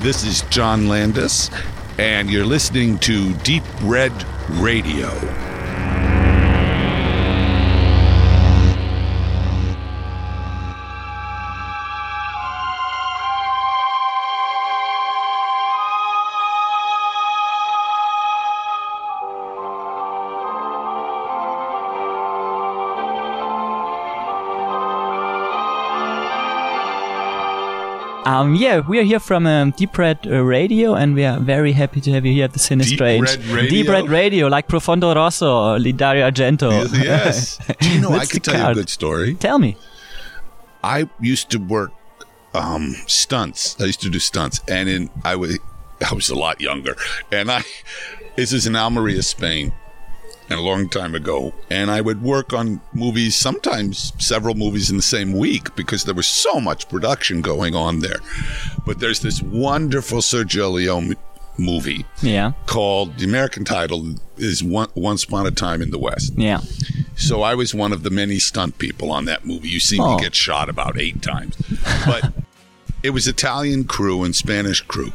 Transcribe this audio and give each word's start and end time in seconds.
This 0.00 0.24
is 0.24 0.40
John 0.48 0.88
Landis, 0.88 1.50
and 1.98 2.30
you're 2.30 2.46
listening 2.46 2.98
to 3.00 3.34
Deep 3.34 3.62
Red 3.82 4.12
Radio. 4.52 5.10
Um, 28.40 28.54
yeah, 28.54 28.80
we 28.80 28.98
are 28.98 29.02
here 29.02 29.20
from 29.20 29.46
um, 29.46 29.72
Deep 29.72 29.98
Red 29.98 30.26
uh, 30.26 30.42
Radio, 30.42 30.94
and 30.94 31.14
we 31.14 31.26
are 31.26 31.38
very 31.38 31.72
happy 31.72 32.00
to 32.00 32.10
have 32.12 32.24
you 32.24 32.32
here 32.32 32.46
at 32.46 32.54
the 32.54 32.58
Cine 32.58 32.82
Deep 32.82 32.98
Red 32.98 33.44
Radio? 33.44 33.68
Deep 33.68 33.88
Red 33.88 34.08
Radio, 34.08 34.46
like 34.46 34.66
Profondo 34.66 35.14
Rosso, 35.14 35.74
or 35.74 35.78
Dario 35.78 36.30
Argento. 36.30 36.70
Yes. 37.04 37.58
Do 37.80 37.90
you 37.90 38.00
know, 38.00 38.12
I 38.12 38.24
could 38.24 38.42
tell 38.42 38.58
you 38.58 38.66
a 38.66 38.74
good 38.74 38.88
story. 38.88 39.34
Tell 39.34 39.58
me. 39.58 39.76
I 40.82 41.10
used 41.20 41.50
to 41.50 41.58
work 41.58 41.92
um, 42.54 42.94
stunts. 43.06 43.78
I 43.78 43.84
used 43.84 44.00
to 44.02 44.08
do 44.08 44.18
stunts, 44.18 44.62
and 44.68 44.88
in 44.88 45.10
I 45.22 45.36
was 45.36 45.58
I 46.10 46.14
was 46.14 46.30
a 46.30 46.34
lot 46.34 46.62
younger, 46.62 46.96
and 47.30 47.50
I 47.50 47.62
this 48.36 48.54
is 48.54 48.66
in 48.66 48.74
Almeria, 48.74 49.22
Spain, 49.22 49.74
a 50.50 50.60
long 50.60 50.88
time 50.88 51.14
ago. 51.14 51.52
And 51.70 51.90
I 51.90 52.00
would 52.00 52.22
work 52.22 52.52
on 52.52 52.80
movies, 52.92 53.36
sometimes 53.36 54.12
several 54.18 54.54
movies 54.54 54.90
in 54.90 54.96
the 54.96 55.02
same 55.02 55.32
week, 55.32 55.74
because 55.76 56.04
there 56.04 56.14
was 56.14 56.26
so 56.26 56.60
much 56.60 56.88
production 56.88 57.40
going 57.42 57.74
on 57.74 58.00
there. 58.00 58.18
But 58.86 58.98
there's 59.00 59.20
this 59.20 59.42
wonderful 59.42 60.18
Sergio 60.18 60.72
Leone 60.72 61.14
movie 61.58 62.06
Yeah, 62.22 62.52
called 62.66 63.18
the 63.18 63.24
American 63.26 63.64
title 63.64 64.14
is 64.38 64.64
One, 64.64 64.88
Once 64.94 65.24
Upon 65.24 65.46
a 65.46 65.50
Time 65.50 65.82
in 65.82 65.90
the 65.90 65.98
West. 65.98 66.32
yeah. 66.36 66.60
So 67.16 67.42
I 67.42 67.54
was 67.54 67.74
one 67.74 67.92
of 67.92 68.02
the 68.02 68.08
many 68.08 68.38
stunt 68.38 68.78
people 68.78 69.10
on 69.12 69.26
that 69.26 69.44
movie. 69.44 69.68
You 69.68 69.78
see 69.80 69.98
Oh. 70.00 70.16
me 70.16 70.22
get 70.22 70.34
shot 70.34 70.70
about 70.70 70.98
eight 70.98 71.20
times. 71.20 71.54
But 72.06 72.32
it 73.02 73.10
was 73.10 73.26
Italian 73.28 73.84
crew 73.84 74.24
and 74.24 74.34
Spanish 74.34 74.80
crew. 74.80 75.12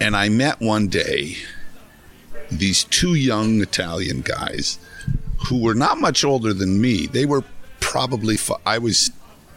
And 0.00 0.16
I 0.16 0.28
met 0.28 0.60
one 0.60 0.88
day 0.88 1.36
these 2.50 2.84
two 2.84 3.14
young 3.14 3.60
Italian 3.60 4.20
guys 4.20 4.78
who 5.48 5.62
were 5.62 5.74
not 5.74 5.98
much 5.98 6.24
older 6.24 6.52
than 6.52 6.80
me. 6.80 7.06
They 7.06 7.26
were 7.26 7.44
probably, 7.80 8.36
I 8.64 8.78
was 8.78 9.10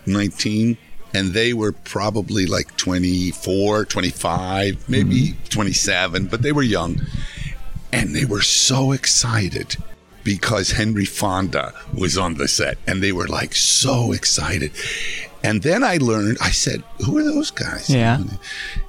19 0.06 0.78
and 1.14 1.34
they 1.34 1.54
were 1.54 1.72
probably 1.72 2.46
like 2.46 2.76
24, 2.78 3.86
25, 3.86 4.90
maybe 4.90 5.30
mm-hmm. 5.30 5.44
27, 5.46 6.28
but 6.28 6.42
they 6.42 6.52
were 6.52 6.62
young. 6.62 7.02
And 7.92 8.16
they 8.16 8.26
were 8.26 8.42
so 8.42 8.92
excited 8.92 9.78
because 10.24 10.72
Henry 10.72 11.06
Fonda 11.06 11.74
was 11.94 12.18
on 12.18 12.36
the 12.36 12.48
set 12.48 12.78
and 12.86 13.02
they 13.02 13.12
were 13.12 13.28
like 13.28 13.56
so 13.56 14.12
excited. 14.12 14.72
And 15.44 15.62
then 15.64 15.84
I 15.84 15.98
learned, 15.98 16.38
I 16.42 16.52
said, 16.52 16.84
Who 17.06 17.18
are 17.18 17.24
those 17.24 17.50
guys? 17.52 17.90
Yeah. 17.90 18.20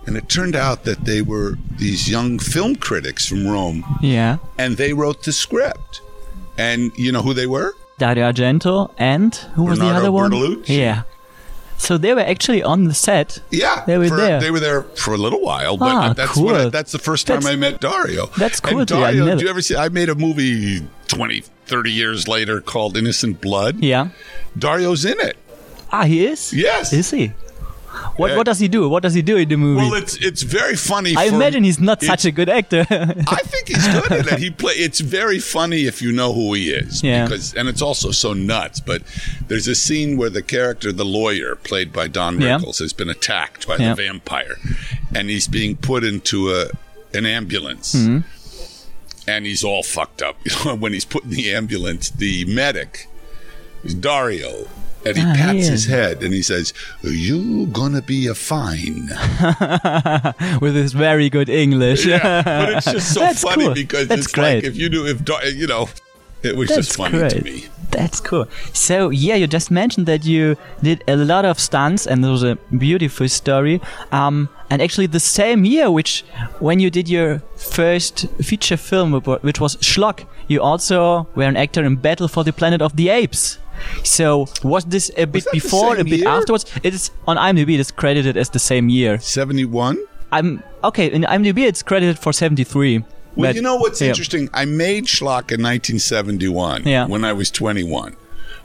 And 0.07 0.17
it 0.17 0.29
turned 0.29 0.57
out 0.57 0.85
that 0.85 1.05
they 1.05 1.23
were 1.23 1.57
these 1.79 2.09
young 2.11 2.39
film 2.39 2.75
critics 2.77 3.27
from 3.27 3.47
Rome 3.47 3.85
Yeah. 4.03 4.39
and 4.59 4.77
they 4.77 4.93
wrote 4.93 5.23
the 5.23 5.33
script. 5.33 6.01
And 6.59 6.91
you 6.97 7.13
know 7.13 7.23
who 7.23 7.35
they 7.35 7.47
were? 7.47 7.75
Dario 7.99 8.31
Argento 8.33 8.91
and 8.99 9.35
who 9.55 9.65
was 9.65 9.79
the 9.79 9.87
other 9.87 10.11
one? 10.11 10.31
Bertolucci. 10.33 10.77
Yeah. 10.79 11.03
So 11.79 11.97
they 11.97 12.13
were 12.13 12.21
actually 12.21 12.63
on 12.63 12.85
the 12.85 12.93
set. 12.95 13.41
Yeah, 13.51 13.85
They 13.87 13.97
were 13.97 14.09
for- 14.09 14.17
there. 14.17 14.39
They 14.41 14.51
were 14.51 14.61
there 14.61 14.83
for 14.83 15.15
a 15.15 15.17
little 15.17 15.41
while, 15.41 15.79
but 15.79 15.87
Ah, 15.95 16.13
that's 16.13 16.37
when 16.37 16.55
I, 16.55 16.61
cool. 16.63 16.71
that's 16.71 16.93
the 16.93 16.99
first 16.99 17.27
time 17.27 17.41
That's- 17.41 17.53
I 17.55 17.57
met 17.57 17.81
Dario. 17.81 18.27
that's 18.37 18.61
cool 18.61 18.81
And. 18.81 18.89
Dario, 18.89 19.25
never- 19.25 19.39
do 19.39 19.45
you 19.45 19.51
ever 19.51 19.63
see? 19.63 19.77
I 19.77 19.89
made 19.89 20.11
a 20.11 20.15
movie 20.15 20.83
20, 21.09 21.43
30 21.67 21.91
years 21.93 22.29
later 22.29 22.61
called 22.61 22.97
Innocent 22.99 23.41
Blood. 23.41 23.77
Yeah. 23.83 24.09
Dario's 24.59 25.05
in 25.07 25.19
it. 25.21 25.37
Ah, 25.93 26.05
he 26.05 26.25
is? 26.27 26.53
Yes. 26.53 26.93
Is 26.93 27.11
he? 27.11 27.33
What 28.17 28.31
Yeah. 28.31 28.37
What 28.37 28.47
does 28.47 28.61
he 28.61 28.69
do? 28.69 28.89
What 28.89 29.03
does 29.03 29.15
he 29.15 29.23
do 29.23 29.37
in 29.37 29.49
the 29.49 29.57
movie? 29.57 29.81
Well, 29.83 29.95
it's 29.95 30.17
it's 30.19 30.43
very 30.43 30.77
funny. 30.77 31.15
I 31.17 31.29
for- 31.29 31.35
imagine 31.35 31.65
he's 31.65 31.81
not 31.81 32.01
such 32.03 32.25
a 32.25 32.31
good 32.31 32.49
actor. 32.49 32.87
I 32.89 33.41
think 33.53 33.69
he's 33.69 33.87
good 33.89 34.13
at 34.13 34.27
it. 34.33 34.39
He 34.45 34.51
play. 34.51 34.75
It's 34.75 35.01
very 35.01 35.41
funny 35.41 35.87
if 35.87 36.01
you 36.01 36.13
know 36.13 36.33
who 36.33 36.53
he 36.55 36.71
is. 36.71 37.03
Yeah. 37.03 37.25
Because 37.25 37.53
and 37.55 37.69
it's 37.69 37.83
also 37.83 38.13
so 38.13 38.33
nuts. 38.33 38.79
But 38.79 39.03
there's 39.49 39.67
a 39.67 39.75
scene 39.75 40.17
where 40.17 40.31
the 40.31 40.43
character, 40.43 40.93
the 40.93 41.05
lawyer, 41.05 41.57
played 41.57 41.93
by 41.93 42.07
Don 42.07 42.41
Yeah. 42.41 42.59
Rickles, 42.59 42.79
has 42.79 42.93
been 42.93 43.11
attacked 43.11 43.67
by 43.67 43.77
Yeah. 43.77 43.95
the 43.95 44.03
vampire, 44.05 44.57
and 45.15 45.29
he's 45.29 45.49
being 45.49 45.77
put 45.77 46.05
into 46.05 46.51
a 46.55 46.71
an 47.13 47.27
ambulance. 47.27 47.95
Mm-hmm. 47.97 48.19
And 49.29 49.47
he's 49.47 49.65
all 49.65 49.83
fucked 49.83 50.23
up. 50.23 50.37
You 50.45 50.53
know, 50.65 50.77
when 50.77 50.93
he's 50.93 51.05
put 51.05 51.25
in 51.25 51.31
the 51.31 51.53
ambulance, 51.53 52.09
the 52.11 52.45
medic 52.45 53.09
is 53.85 53.95
Dario. 53.95 54.69
And 55.05 55.17
he 55.17 55.23
Ah, 55.25 55.33
pats 55.35 55.65
yeah. 55.65 55.71
his 55.71 55.87
head 55.87 56.23
and 56.23 56.35
he 56.35 56.43
says, 56.43 56.75
You 57.03 57.67
gonna 57.69 58.03
be 58.03 58.27
a 58.27 58.35
fine. 58.35 59.09
With 60.61 60.75
his 60.75 60.93
very 60.93 61.31
good 61.31 61.49
English. 61.49 62.05
yeah, 62.07 62.43
but 62.43 62.75
it's 62.75 62.87
just 62.93 63.15
so 63.15 63.21
That's 63.25 63.43
funny 63.43 63.65
cool. 63.65 63.75
because 63.75 64.09
That's 64.09 64.25
it's 64.27 64.33
great. 64.33 64.57
like 64.57 64.65
if 64.65 64.77
you 64.77 64.89
knew 64.91 65.07
if 65.07 65.23
you 65.57 65.67
know, 65.67 65.89
it 66.43 66.57
was 66.57 66.69
That's 66.69 66.87
just 66.87 66.97
funny 66.97 67.19
great. 67.19 67.31
to 67.33 67.43
me. 67.45 67.67
That's 67.91 68.21
cool. 68.21 68.47
So 68.73 69.11
yeah, 69.11 69.35
you 69.35 69.47
just 69.47 69.71
mentioned 69.71 70.07
that 70.07 70.25
you 70.25 70.57
did 70.83 71.03
a 71.09 71.17
lot 71.17 71.45
of 71.45 71.59
stunts, 71.59 72.07
and 72.07 72.25
it 72.25 72.29
was 72.29 72.45
a 72.45 72.57
beautiful 72.77 73.29
story. 73.29 73.81
Um, 74.13 74.49
and 74.71 74.81
actually, 74.81 75.07
the 75.07 75.19
same 75.21 75.65
year, 75.65 75.91
which 75.91 76.23
when 76.61 76.79
you 76.79 76.91
did 76.91 77.09
your 77.09 77.41
first 77.57 78.29
feature 78.41 78.77
film, 78.77 79.13
which 79.13 79.59
was 79.61 79.77
Schlock, 79.79 80.25
you 80.47 80.63
also 80.63 81.27
were 81.35 81.43
an 81.45 81.57
actor 81.57 81.85
in 81.85 81.97
Battle 81.97 82.29
for 82.29 82.45
the 82.45 82.53
Planet 82.53 82.81
of 82.81 82.95
the 82.97 83.09
Apes. 83.09 83.59
So 84.05 84.47
was 84.63 84.85
this 84.85 85.11
a 85.17 85.25
bit 85.27 85.47
before, 85.53 85.97
a 85.97 86.05
bit 86.05 86.21
year? 86.21 86.29
afterwards? 86.29 86.67
It 86.85 86.95
is 86.95 87.11
on 87.27 87.37
IMDb. 87.39 87.75
It 87.75 87.81
is 87.81 87.91
credited 87.91 88.37
as 88.37 88.51
the 88.51 88.59
same 88.61 88.89
year. 88.89 89.19
Seventy 89.19 89.65
one. 89.65 89.99
I'm 90.31 90.63
okay. 90.85 91.07
In 91.11 91.23
IMDb, 91.23 91.67
it's 91.67 91.83
credited 91.83 92.19
for 92.19 92.33
seventy-three. 92.33 93.03
Well, 93.37 93.49
but- 93.51 93.55
you 93.57 93.63
know 93.63 93.77
what's 93.77 94.01
yeah. 94.01 94.09
interesting? 94.09 94.49
I 94.53 94.65
made 94.65 95.05
Schlock 95.07 95.53
in 95.53 95.63
1971 95.63 96.83
Yeah. 96.85 97.07
when 97.07 97.25
I 97.25 97.33
was 97.33 97.51
21, 97.51 98.17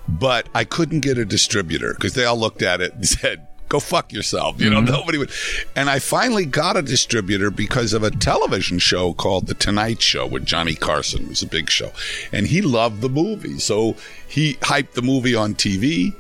but 0.08 0.48
I 0.54 0.64
couldn't 0.64 1.02
get 1.02 1.18
a 1.18 1.26
distributor 1.26 1.94
because 1.94 2.14
they 2.14 2.26
all 2.26 2.38
looked 2.40 2.62
at 2.62 2.82
it 2.82 2.94
and 2.94 3.08
said, 3.18 3.48
"Go 3.70 3.80
fuck 3.80 4.12
yourself." 4.14 4.60
You 4.62 4.70
know, 4.70 4.78
Mm-hmm. 4.82 4.92
nobody 4.92 5.18
would. 5.18 5.32
And 5.76 5.90
I 5.90 6.00
finally 6.00 6.46
got 6.46 6.78
a 6.78 6.82
distributor 6.82 7.50
because 7.52 7.94
of 7.94 8.04
a 8.04 8.12
television 8.12 8.80
show 8.80 9.14
called 9.14 9.48
The 9.48 9.54
Tonight 9.54 10.02
Show 10.02 10.26
with 10.28 10.46
Johnny 10.46 10.76
Carson. 10.76 11.24
It 11.26 11.30
was 11.30 11.44
a 11.44 11.48
big 11.48 11.70
show, 11.70 11.92
and 12.32 12.48
he 12.48 12.62
loved 12.62 13.02
the 13.02 13.10
movie, 13.10 13.60
so 13.60 13.96
he 14.28 14.56
hyped 14.56 14.94
the 14.94 15.02
movie 15.02 15.36
on 15.36 15.54
TV, 15.56 16.14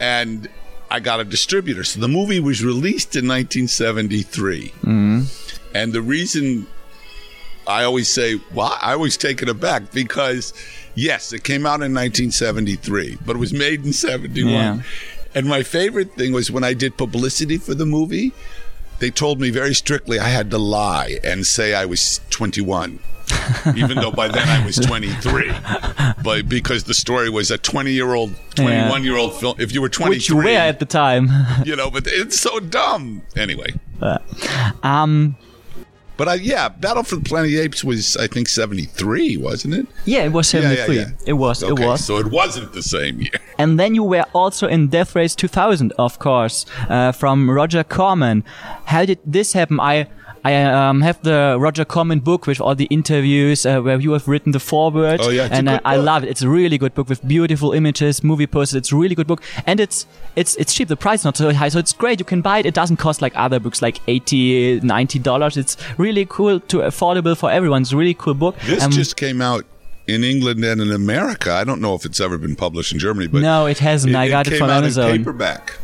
and 0.00 0.48
I 0.90 0.98
got 1.00 1.20
a 1.20 1.24
distributor. 1.24 1.84
So 1.84 2.00
the 2.00 2.08
movie 2.08 2.40
was 2.40 2.64
released 2.64 3.14
in 3.16 3.26
1973, 3.28 4.72
and 5.74 5.92
the 5.92 6.02
reason 6.02 6.66
I 7.66 7.84
always 7.84 8.08
say, 8.10 8.40
well, 8.54 8.76
I 8.80 8.92
always 8.92 9.16
take 9.16 9.42
it 9.42 9.48
aback 9.48 9.92
because, 9.92 10.52
yes, 10.94 11.32
it 11.32 11.44
came 11.44 11.66
out 11.66 11.82
in 11.82 11.94
1973, 11.94 13.18
but 13.24 13.36
it 13.36 13.38
was 13.38 13.52
made 13.52 13.84
in 13.84 13.92
71. 13.92 14.52
Yeah. 14.52 14.82
And 15.34 15.46
my 15.46 15.62
favorite 15.62 16.14
thing 16.14 16.32
was 16.32 16.50
when 16.50 16.64
I 16.64 16.74
did 16.74 16.96
publicity 16.96 17.56
for 17.58 17.74
the 17.74 17.86
movie, 17.86 18.32
they 18.98 19.10
told 19.10 19.40
me 19.40 19.50
very 19.50 19.74
strictly 19.74 20.18
I 20.18 20.28
had 20.28 20.50
to 20.50 20.58
lie 20.58 21.20
and 21.22 21.46
say 21.46 21.74
I 21.74 21.84
was 21.84 22.20
21. 22.30 22.98
even 23.76 23.96
though 23.96 24.10
by 24.10 24.26
then 24.26 24.48
I 24.48 24.66
was 24.66 24.74
23, 24.80 25.52
but 26.24 26.48
because 26.48 26.82
the 26.84 26.94
story 26.94 27.30
was 27.30 27.52
a 27.52 27.58
20 27.58 27.92
year 27.92 28.14
old, 28.14 28.34
21 28.56 29.04
year 29.04 29.16
old 29.16 29.34
film. 29.34 29.54
If 29.60 29.72
you 29.72 29.80
were 29.80 29.88
23, 29.88 30.16
Which 30.16 30.28
you 30.28 30.36
were 30.36 30.48
at 30.48 30.80
the 30.80 30.84
time. 30.84 31.30
you 31.64 31.76
know, 31.76 31.92
but 31.92 32.08
it's 32.08 32.40
so 32.40 32.58
dumb. 32.58 33.22
Anyway, 33.36 33.72
um, 34.82 35.36
but 36.20 36.28
I, 36.28 36.34
yeah, 36.34 36.68
Battle 36.68 37.02
for 37.02 37.16
the 37.16 37.22
Planet 37.30 37.46
of 37.48 37.52
the 37.56 37.60
Apes 37.64 37.82
was, 37.82 38.16
I 38.18 38.26
think, 38.26 38.46
73, 38.48 39.38
wasn't 39.38 39.72
it? 39.74 39.86
yeah, 40.04 40.24
it 40.24 40.32
was 40.32 40.52
Yeah, 40.52 40.60
yeah, 40.60 40.68
73. 40.86 40.96
yeah. 40.96 41.10
It 41.26 41.32
was. 41.44 41.62
Okay, 41.64 41.82
It 41.82 41.86
was. 41.86 42.04
so 42.04 42.18
it 42.18 42.26
wasn't 42.30 42.72
the 42.74 42.82
same 42.82 43.20
year. 43.22 43.38
And 43.58 43.78
then 43.80 43.94
you 43.94 44.04
were 44.04 44.26
also 44.34 44.68
in 44.68 44.88
Death 44.88 45.16
Race 45.16 45.34
2000, 45.34 45.92
of 45.98 46.18
course, 46.18 46.66
uh, 46.88 47.12
from 47.12 47.50
Roger 47.50 47.82
Corman. 47.84 48.44
How 48.84 49.04
did 49.06 49.18
this 49.24 49.52
happen? 49.54 49.80
I 49.80 50.06
I 50.44 50.54
um, 50.64 51.02
have 51.02 51.22
the 51.22 51.56
Roger 51.58 51.84
Corman 51.84 52.20
book 52.20 52.46
with 52.46 52.60
all 52.60 52.74
the 52.74 52.86
interviews 52.86 53.66
uh, 53.66 53.80
where 53.80 54.00
you 54.00 54.12
have 54.12 54.26
written 54.26 54.52
the 54.52 54.60
foreword. 54.60 55.20
Oh, 55.22 55.28
yeah, 55.28 55.48
and 55.50 55.68
I, 55.68 55.80
I 55.84 55.96
love 55.96 56.24
it. 56.24 56.30
It's 56.30 56.42
a 56.42 56.48
really 56.48 56.78
good 56.78 56.94
book 56.94 57.08
with 57.08 57.26
beautiful 57.26 57.72
images, 57.72 58.24
movie 58.24 58.46
posters. 58.46 58.76
It's 58.76 58.92
a 58.92 58.96
really 58.96 59.14
good 59.14 59.26
book, 59.26 59.42
and 59.66 59.80
it's 59.80 60.06
it's 60.36 60.56
it's 60.56 60.72
cheap. 60.72 60.88
The 60.88 60.96
price 60.96 61.20
is 61.20 61.24
not 61.24 61.36
so 61.36 61.52
high, 61.52 61.68
so 61.68 61.78
it's 61.78 61.92
great. 61.92 62.18
You 62.20 62.24
can 62.24 62.40
buy 62.40 62.58
it. 62.58 62.66
It 62.66 62.74
doesn't 62.74 62.96
cost 62.96 63.20
like 63.20 63.32
other 63.36 63.60
books, 63.60 63.82
like 63.82 64.00
80 64.06 64.80
90 64.80 65.18
dollars. 65.18 65.56
It's 65.56 65.76
really 65.98 66.26
cool 66.26 66.60
to 66.60 66.78
affordable 66.78 67.36
for 67.36 67.50
everyone. 67.50 67.82
It's 67.82 67.92
a 67.92 67.96
really 67.96 68.14
cool 68.14 68.34
book. 68.34 68.58
This 68.60 68.82
Um, 68.82 68.90
just 68.90 69.16
came 69.16 69.42
out 69.42 69.64
in 70.06 70.24
England 70.24 70.64
and 70.64 70.80
in 70.80 70.90
America. 70.90 71.52
I 71.52 71.64
don't 71.64 71.80
know 71.80 71.94
if 71.94 72.04
it's 72.04 72.20
ever 72.20 72.38
been 72.38 72.56
published 72.56 72.92
in 72.92 72.98
Germany, 72.98 73.28
but 73.28 73.42
no, 73.42 73.66
it 73.66 73.78
hasn't. 73.78 74.16
I 74.16 74.28
got 74.28 74.46
it, 74.46 74.50
came 74.50 74.58
from 74.60 74.70
out 74.70 74.78
Amazon. 74.78 75.10
in 75.10 75.18
paperback. 75.18 75.78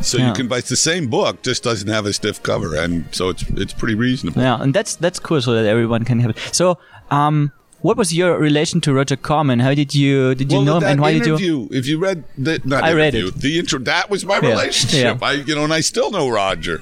So 0.00 0.18
Yeah. 0.18 0.28
you 0.28 0.34
can 0.34 0.48
buy 0.48 0.58
it's 0.58 0.68
the 0.68 0.76
same 0.76 1.06
book, 1.08 1.42
just 1.42 1.62
doesn't 1.62 1.88
have 1.88 2.06
a 2.06 2.12
stiff 2.12 2.42
cover, 2.42 2.74
and 2.76 3.04
so 3.12 3.28
it's 3.28 3.44
it's 3.56 3.72
pretty 3.72 3.94
reasonable. 3.94 4.42
Yeah, 4.42 4.60
and 4.60 4.74
that's 4.74 4.96
that's 4.96 5.18
cool, 5.20 5.40
so 5.40 5.54
that 5.54 5.66
everyone 5.66 6.04
can 6.04 6.18
have 6.20 6.30
it. 6.30 6.38
So, 6.52 6.78
um, 7.10 7.52
what 7.82 7.96
was 7.96 8.12
your 8.14 8.38
relation 8.38 8.80
to 8.82 8.92
Roger 8.92 9.16
Corman? 9.16 9.58
How 9.60 9.74
did 9.74 9.94
you 9.94 10.34
did 10.34 10.50
you 10.50 10.58
well, 10.58 10.64
know 10.64 10.76
him, 10.78 10.84
and 10.84 11.00
why 11.00 11.12
did 11.18 11.40
you? 11.40 11.68
If 11.70 11.86
you 11.86 11.98
read 11.98 12.24
the, 12.38 12.60
not 12.64 12.82
I 12.84 12.92
read 12.94 13.14
it. 13.14 13.34
the 13.36 13.58
intro, 13.58 13.78
that 13.80 14.08
was 14.10 14.24
my 14.24 14.38
Yeah, 14.42 14.50
relationship. 14.50 15.18
yeah. 15.20 15.26
I, 15.28 15.32
you 15.32 15.54
know, 15.54 15.64
and 15.64 15.72
I 15.72 15.80
still 15.82 16.10
know 16.10 16.28
Roger. 16.28 16.80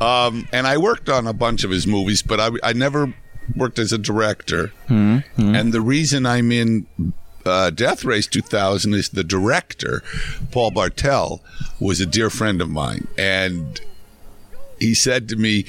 Um, 0.00 0.48
and 0.52 0.66
I 0.66 0.76
worked 0.78 1.08
on 1.08 1.26
a 1.26 1.32
bunch 1.32 1.64
of 1.64 1.70
his 1.70 1.86
movies, 1.86 2.22
but 2.22 2.40
I, 2.40 2.50
I 2.62 2.72
never 2.72 3.12
worked 3.56 3.78
as 3.78 3.92
a 3.92 3.98
director. 3.98 4.72
Mm-hmm. 4.88 5.54
And 5.54 5.72
the 5.72 5.80
reason 5.80 6.26
I'm 6.26 6.50
in 6.52 6.86
uh, 7.46 7.70
Death 7.70 8.04
Race 8.04 8.26
2000 8.26 8.94
is 8.94 9.08
the 9.10 9.24
director, 9.24 10.02
Paul 10.50 10.70
Bartel, 10.70 11.42
was 11.80 12.00
a 12.00 12.06
dear 12.06 12.30
friend 12.30 12.60
of 12.60 12.70
mine, 12.70 13.08
and 13.18 13.80
he 14.78 14.94
said 14.94 15.28
to 15.30 15.36
me, 15.36 15.64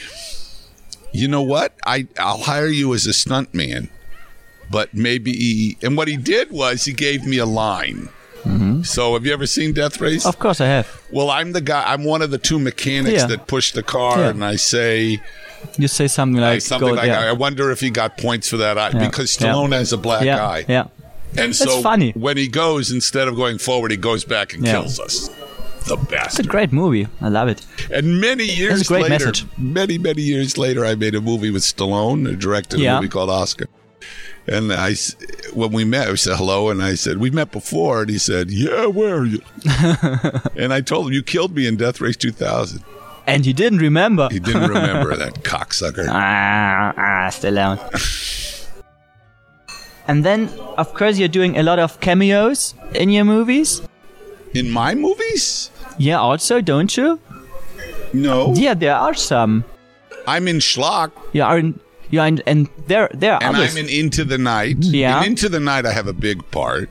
"You 1.12 1.27
know 1.27 1.42
what? 1.42 1.74
I 1.86 2.07
I'll 2.19 2.39
hire 2.44 2.68
you 2.68 2.94
as 2.94 3.06
a 3.07 3.12
stuntman." 3.12 3.89
but 4.72 4.92
maybe 4.95 5.31
he, 5.31 5.77
and 5.83 5.95
what 5.95 6.07
he 6.07 6.18
did 6.18 6.50
was 6.50 6.86
he 6.86 6.92
gave 6.92 7.24
me 7.24 7.38
a 7.38 7.45
line. 7.45 8.10
So 8.83 9.13
have 9.16 9.25
you 9.25 9.33
ever 9.33 9.48
seen 9.48 9.74
Death 9.74 10.00
Race? 10.01 10.19
Mm-hmm. 10.22 10.30
Of 10.30 10.38
course, 10.39 10.62
I 10.62 10.66
have. 10.68 11.01
well, 11.12 11.30
I'm 11.31 11.51
the 11.54 11.62
guy. 11.62 11.83
I'm 11.92 12.04
one 12.04 12.22
of 12.22 12.30
the 12.30 12.38
two 12.38 12.60
mechanics 12.60 13.22
Yeah. 13.22 13.25
that 13.27 13.48
push 13.48 13.72
the 13.72 13.81
car, 13.81 14.19
Yeah. 14.19 14.30
and 14.30 14.45
I 14.45 14.56
say 14.57 15.19
You 15.77 15.88
say 15.88 16.07
something 16.07 16.39
like, 16.42 16.62
something 16.62 16.89
go, 16.89 16.94
like, 16.95 17.07
yeah. 17.07 17.22
"I 17.30 17.31
wonder 17.31 17.72
if 17.72 17.80
he 17.80 17.89
got 17.89 18.18
points 18.19 18.48
for 18.50 18.57
that 18.57 18.77
eye 18.77 18.92
because. 18.92 19.36
Stallone 19.36 19.72
has 19.72 19.94
a 19.94 19.98
black 19.98 20.24
yeah, 20.25 20.45
eye." 20.45 20.66
yeah. 20.68 20.86
And 21.38 21.56
so 21.56 21.82
funny. 21.82 22.12
when 22.12 22.38
he 22.38 22.48
goes, 22.48 22.92
instead 22.92 23.28
of 23.28 23.36
going 23.36 23.58
forward, 23.58 23.92
he 23.92 23.98
goes 23.98 24.24
back 24.26 24.54
and 24.54 24.66
Yeah. 24.66 24.74
kills 24.74 25.00
us. 25.00 25.30
The 25.88 25.98
best. 25.98 26.40
It's 26.40 26.48
a 26.48 26.50
great 26.50 26.72
movie. 26.72 27.08
I 27.22 27.30
love 27.30 27.48
it. 27.48 27.62
And 27.92 28.20
many 28.20 28.46
years 28.46 28.90
later, 28.90 29.10
message. 29.10 29.46
many 29.58 30.00
many 30.00 30.24
years 30.24 30.58
later, 30.58 30.84
I 30.84 30.96
made 30.96 31.14
a 31.14 31.22
movie 31.22 31.52
with 31.52 31.62
Stallone. 31.62 32.28
I 32.32 32.34
directed 32.36 32.82
a 32.84 32.96
movie 32.96 33.08
called 33.10 33.30
Oscar. 33.30 33.68
And 34.48 34.72
I, 34.74 34.96
when 35.54 35.72
we 35.72 35.86
met, 35.86 36.08
I 36.08 36.16
said 36.16 36.38
hello, 36.38 36.70
and 36.70 36.82
I 36.84 36.94
said 36.96 37.18
we 37.18 37.30
met 37.32 37.52
before, 37.52 38.02
and 38.02 38.10
he 38.10 38.18
said, 38.20 38.50
"Yeah, 38.52 38.86
where 38.88 39.16
are 39.18 39.26
you?" 39.26 39.42
and 40.56 40.72
I 40.74 40.82
told 40.82 41.08
him, 41.08 41.14
"You 41.14 41.24
killed 41.24 41.56
me 41.56 41.66
in 41.68 41.78
Death 41.78 42.00
Race 42.02 42.16
2000." 42.18 42.84
And 43.28 43.46
you 43.46 43.54
didn't 43.54 43.80
remember. 43.80 44.28
He 44.32 44.40
didn't 44.40 44.70
remember 44.70 45.16
that 45.24 45.44
cocksucker. 45.44 46.06
Ah, 46.10 46.94
ah, 46.98 47.30
Stallone. 47.32 47.80
and 50.07 50.24
then, 50.24 50.50
of 50.78 50.94
course, 50.94 51.18
you're 51.18 51.28
doing 51.40 51.57
a 51.57 51.63
lot 51.63 51.80
of 51.80 52.00
cameos 52.00 52.74
in 52.94 53.10
your 53.10 53.25
movies. 53.25 53.81
In 54.54 54.72
my 54.72 54.96
movies, 54.96 55.69
Yeah, 55.98 56.19
also, 56.19 56.62
don't 56.62 56.96
you? 56.98 57.19
no. 58.13 58.54
Yeah, 58.56 58.74
there 58.74 58.96
are 58.96 59.13
some. 59.13 59.63
I'm 60.28 60.48
in 60.48 60.57
Schlock, 60.60 61.12
You 61.34 61.44
are 61.44 61.57
in, 61.60 61.80
you 62.10 62.19
are 62.22 62.28
in, 62.28 62.42
and 62.46 62.68
there, 62.88 63.10
there 63.13 63.34
are 63.34 63.44
and 63.44 63.56
others. 63.56 63.75
I'm 63.75 63.84
in 63.86 63.90
Into 63.90 64.24
the 64.25 64.38
Night. 64.38 64.78
Yeah. 64.80 65.19
In 65.22 65.31
Into 65.31 65.50
the 65.50 65.60
Night, 65.60 65.86
I 65.86 65.92
have 65.92 66.08
a 66.08 66.13
big 66.13 66.50
part. 66.51 66.90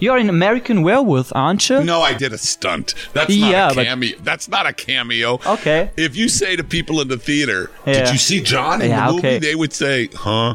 You're 0.00 0.18
in 0.18 0.28
American 0.28 0.82
Werewolf, 0.82 1.30
aren't 1.32 1.68
you? 1.70 1.84
No, 1.84 2.00
I 2.02 2.12
did 2.14 2.32
a 2.32 2.38
stunt. 2.38 2.94
That's 3.12 3.28
not 3.36 3.50
Yeah, 3.50 3.70
a 3.70 3.74
but- 3.74 3.84
cameo. 3.86 4.16
That's 4.24 4.48
not 4.48 4.66
a 4.66 4.72
cameo. 4.72 5.38
Okay. 5.46 5.90
If 5.96 6.16
you 6.16 6.28
say 6.28 6.56
to 6.56 6.64
people 6.64 7.00
in 7.00 7.06
the 7.08 7.18
theater, 7.18 7.70
Yeah. 7.86 7.92
"Did 8.04 8.12
you 8.14 8.18
see 8.18 8.40
John 8.40 8.82
in 8.82 8.90
Yeah, 8.90 9.06
the 9.06 9.12
movie?" 9.12 9.28
okay. 9.28 9.38
They 9.38 9.54
would 9.54 9.72
say, 9.72 10.08
"Huh." 10.12 10.54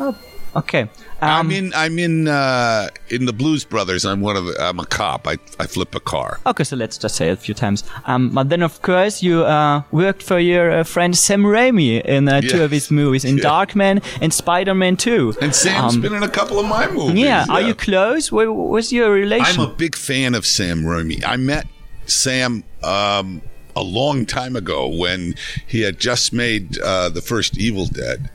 Oh, 0.00 0.16
okay. 0.56 0.88
I'm 1.24 1.46
Um, 1.46 1.50
in. 1.52 1.72
I'm 1.74 1.98
in. 1.98 2.28
Uh, 2.28 2.88
in 3.08 3.26
the 3.26 3.32
Blues 3.32 3.64
Brothers. 3.64 4.04
I'm 4.04 4.20
one 4.20 4.36
of. 4.36 4.44
The, 4.46 4.54
I'm 4.60 4.78
a 4.78 4.86
cop. 4.86 5.26
I 5.26 5.36
I 5.58 5.66
flip 5.66 5.94
a 5.94 6.00
car. 6.00 6.38
okay, 6.46 6.64
so 6.64 6.76
let's 6.76 6.98
just 6.98 7.16
say 7.16 7.28
it 7.28 7.32
a 7.32 7.36
few 7.36 7.54
times. 7.54 7.84
Um, 8.06 8.30
but 8.30 8.48
then, 8.50 8.62
of 8.62 8.80
course, 8.82 9.22
you 9.22 9.44
uh, 9.44 9.82
worked 9.90 10.22
for 10.22 10.38
your 10.38 10.70
uh, 10.70 10.84
friend 10.84 11.16
Sam 11.16 11.42
Raimi 11.44 12.02
in 12.04 12.28
uh, 12.28 12.40
two 12.40 12.62
of 12.62 12.70
his 12.70 12.90
movies, 12.90 13.24
in 13.24 13.38
Yeah. 13.38 13.44
Darkman 13.44 14.02
and 14.20 14.32
Spider-Man 14.32 14.96
2. 14.96 15.34
And 15.40 15.54
Sam's 15.54 15.94
Um, 15.94 16.00
been 16.02 16.14
in 16.14 16.22
a 16.22 16.28
couple 16.28 16.58
of 16.58 16.66
my 16.66 16.86
movies. 16.90 17.18
Yeah, 17.24 17.46
are 17.48 17.60
you 17.62 17.74
close? 17.74 18.30
What 18.32 18.48
was 18.54 18.92
your 18.92 19.10
relation? 19.12 19.60
I'm 19.60 19.70
a 19.70 19.74
big 19.74 19.96
fan 19.96 20.34
of 20.34 20.44
Sam 20.46 20.82
Raimi. 20.84 21.22
I 21.26 21.36
met 21.36 21.66
Sam 22.06 22.64
um, 22.82 23.40
a 23.76 23.82
long 23.82 24.26
time 24.26 24.56
ago 24.56 24.88
when 24.88 25.34
he 25.66 25.80
had 25.82 25.98
just 25.98 26.32
made 26.32 26.78
uh, 26.78 27.08
the 27.08 27.20
first 27.22 27.56
Evil 27.58 27.86
Dead, 27.86 28.30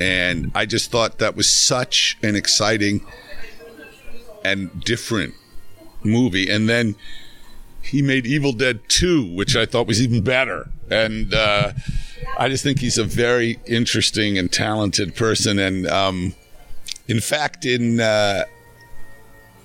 and 0.00 0.50
I 0.54 0.66
just 0.66 0.90
thought 0.90 1.18
that 1.18 1.36
was 1.36 1.50
such 1.50 2.18
an 2.22 2.36
exciting 2.36 3.04
and 4.44 4.84
different 4.84 5.34
movie. 6.02 6.50
And 6.50 6.68
then 6.68 6.96
he 7.82 8.02
made 8.02 8.26
Evil 8.26 8.52
Dead 8.52 8.80
2, 8.88 9.34
which 9.34 9.56
I 9.56 9.66
thought 9.66 9.86
was 9.86 10.00
even 10.00 10.22
better. 10.22 10.68
And 10.90 11.32
uh, 11.32 11.72
I 12.38 12.48
just 12.48 12.62
think 12.64 12.80
he's 12.80 12.98
a 12.98 13.04
very 13.04 13.58
interesting 13.66 14.38
and 14.38 14.50
talented 14.50 15.14
person. 15.14 15.58
And 15.58 15.86
um, 15.86 16.34
in 17.08 17.20
fact, 17.20 17.64
in 17.64 18.00
uh, 18.00 18.44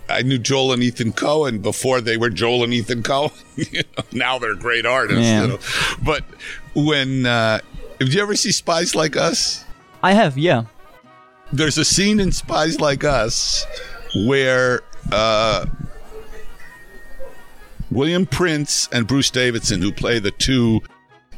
I 0.10 0.22
knew 0.22 0.38
Joel 0.38 0.74
and 0.74 0.84
Ethan 0.84 1.14
Coen 1.14 1.62
before 1.62 2.02
they 2.02 2.18
were 2.18 2.30
Joel 2.30 2.64
and 2.64 2.74
Ethan 2.74 3.04
Coen. 3.04 3.32
you 3.74 3.84
know, 3.98 4.04
now 4.12 4.40
they're 4.40 4.56
great 4.56 4.86
artists. 4.86 5.26
You 5.26 5.48
know? 5.48 5.60
But 6.04 6.24
when 6.74 7.26
uh, 7.26 7.60
did 8.00 8.14
you 8.14 8.22
ever 8.22 8.36
see 8.36 8.52
Spies 8.52 8.96
Like 8.96 9.16
Us? 9.16 9.66
I 10.04 10.14
have, 10.14 10.38
yeah. 10.38 10.64
There's 11.52 11.78
a 11.78 11.86
scene 11.86 12.20
in 12.20 12.32
Spies 12.32 12.80
Like 12.80 13.04
Us 13.04 13.66
where 14.26 14.82
uh, 15.12 15.66
William 17.92 18.26
Prince 18.26 18.88
and 18.92 19.08
Bruce 19.08 19.30
Davidson, 19.30 19.82
who 19.82 19.92
play 19.92 20.20
the 20.20 20.32
two 20.32 20.82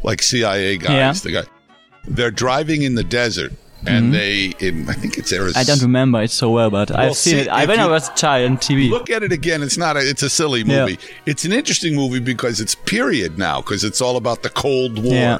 like 0.03 0.21
CIA 0.21 0.77
guys, 0.77 0.89
Yeah. 0.91 1.11
the 1.13 1.31
guy, 1.31 1.43
they're 2.05 2.31
driving 2.31 2.81
in 2.83 2.95
the 2.95 3.03
desert. 3.03 3.53
And 3.87 4.13
they, 4.13 4.53
in, 4.59 4.87
I 4.87 4.93
think 4.93 5.17
it's 5.17 5.33
Arizona. 5.33 5.51
Mm-hmm. 5.51 5.59
I 5.59 5.63
don't 5.63 5.81
remember 5.81 6.21
it 6.21 6.29
so 6.29 6.51
well, 6.51 6.69
but 6.69 6.91
I've 6.91 7.15
seen 7.15 7.33
see, 7.33 7.39
it. 7.41 7.47
I, 7.47 7.65
when 7.65 7.79
I 7.79 7.85
you- 7.85 7.89
was 7.89 8.09
a 8.09 8.13
child 8.13 8.51
on 8.51 8.57
TV. 8.57 8.89
Look 8.91 9.09
at 9.09 9.23
it 9.23 9.31
again. 9.31 9.63
It's 9.63 9.77
not 9.77 9.97
a. 9.97 10.01
It's 10.07 10.21
a 10.21 10.29
silly 10.29 10.61
Yeah. 10.61 10.81
movie. 10.85 10.99
It's 11.25 11.45
an 11.45 11.51
interesting 11.51 11.95
movie 11.95 12.19
because 12.19 12.59
it's 12.61 12.75
period 12.75 13.39
now 13.39 13.59
because 13.61 13.83
it's 13.83 13.99
all 13.99 14.17
about 14.17 14.43
the 14.43 14.49
Cold 14.49 15.03
War 15.03 15.13
Yeah. 15.15 15.39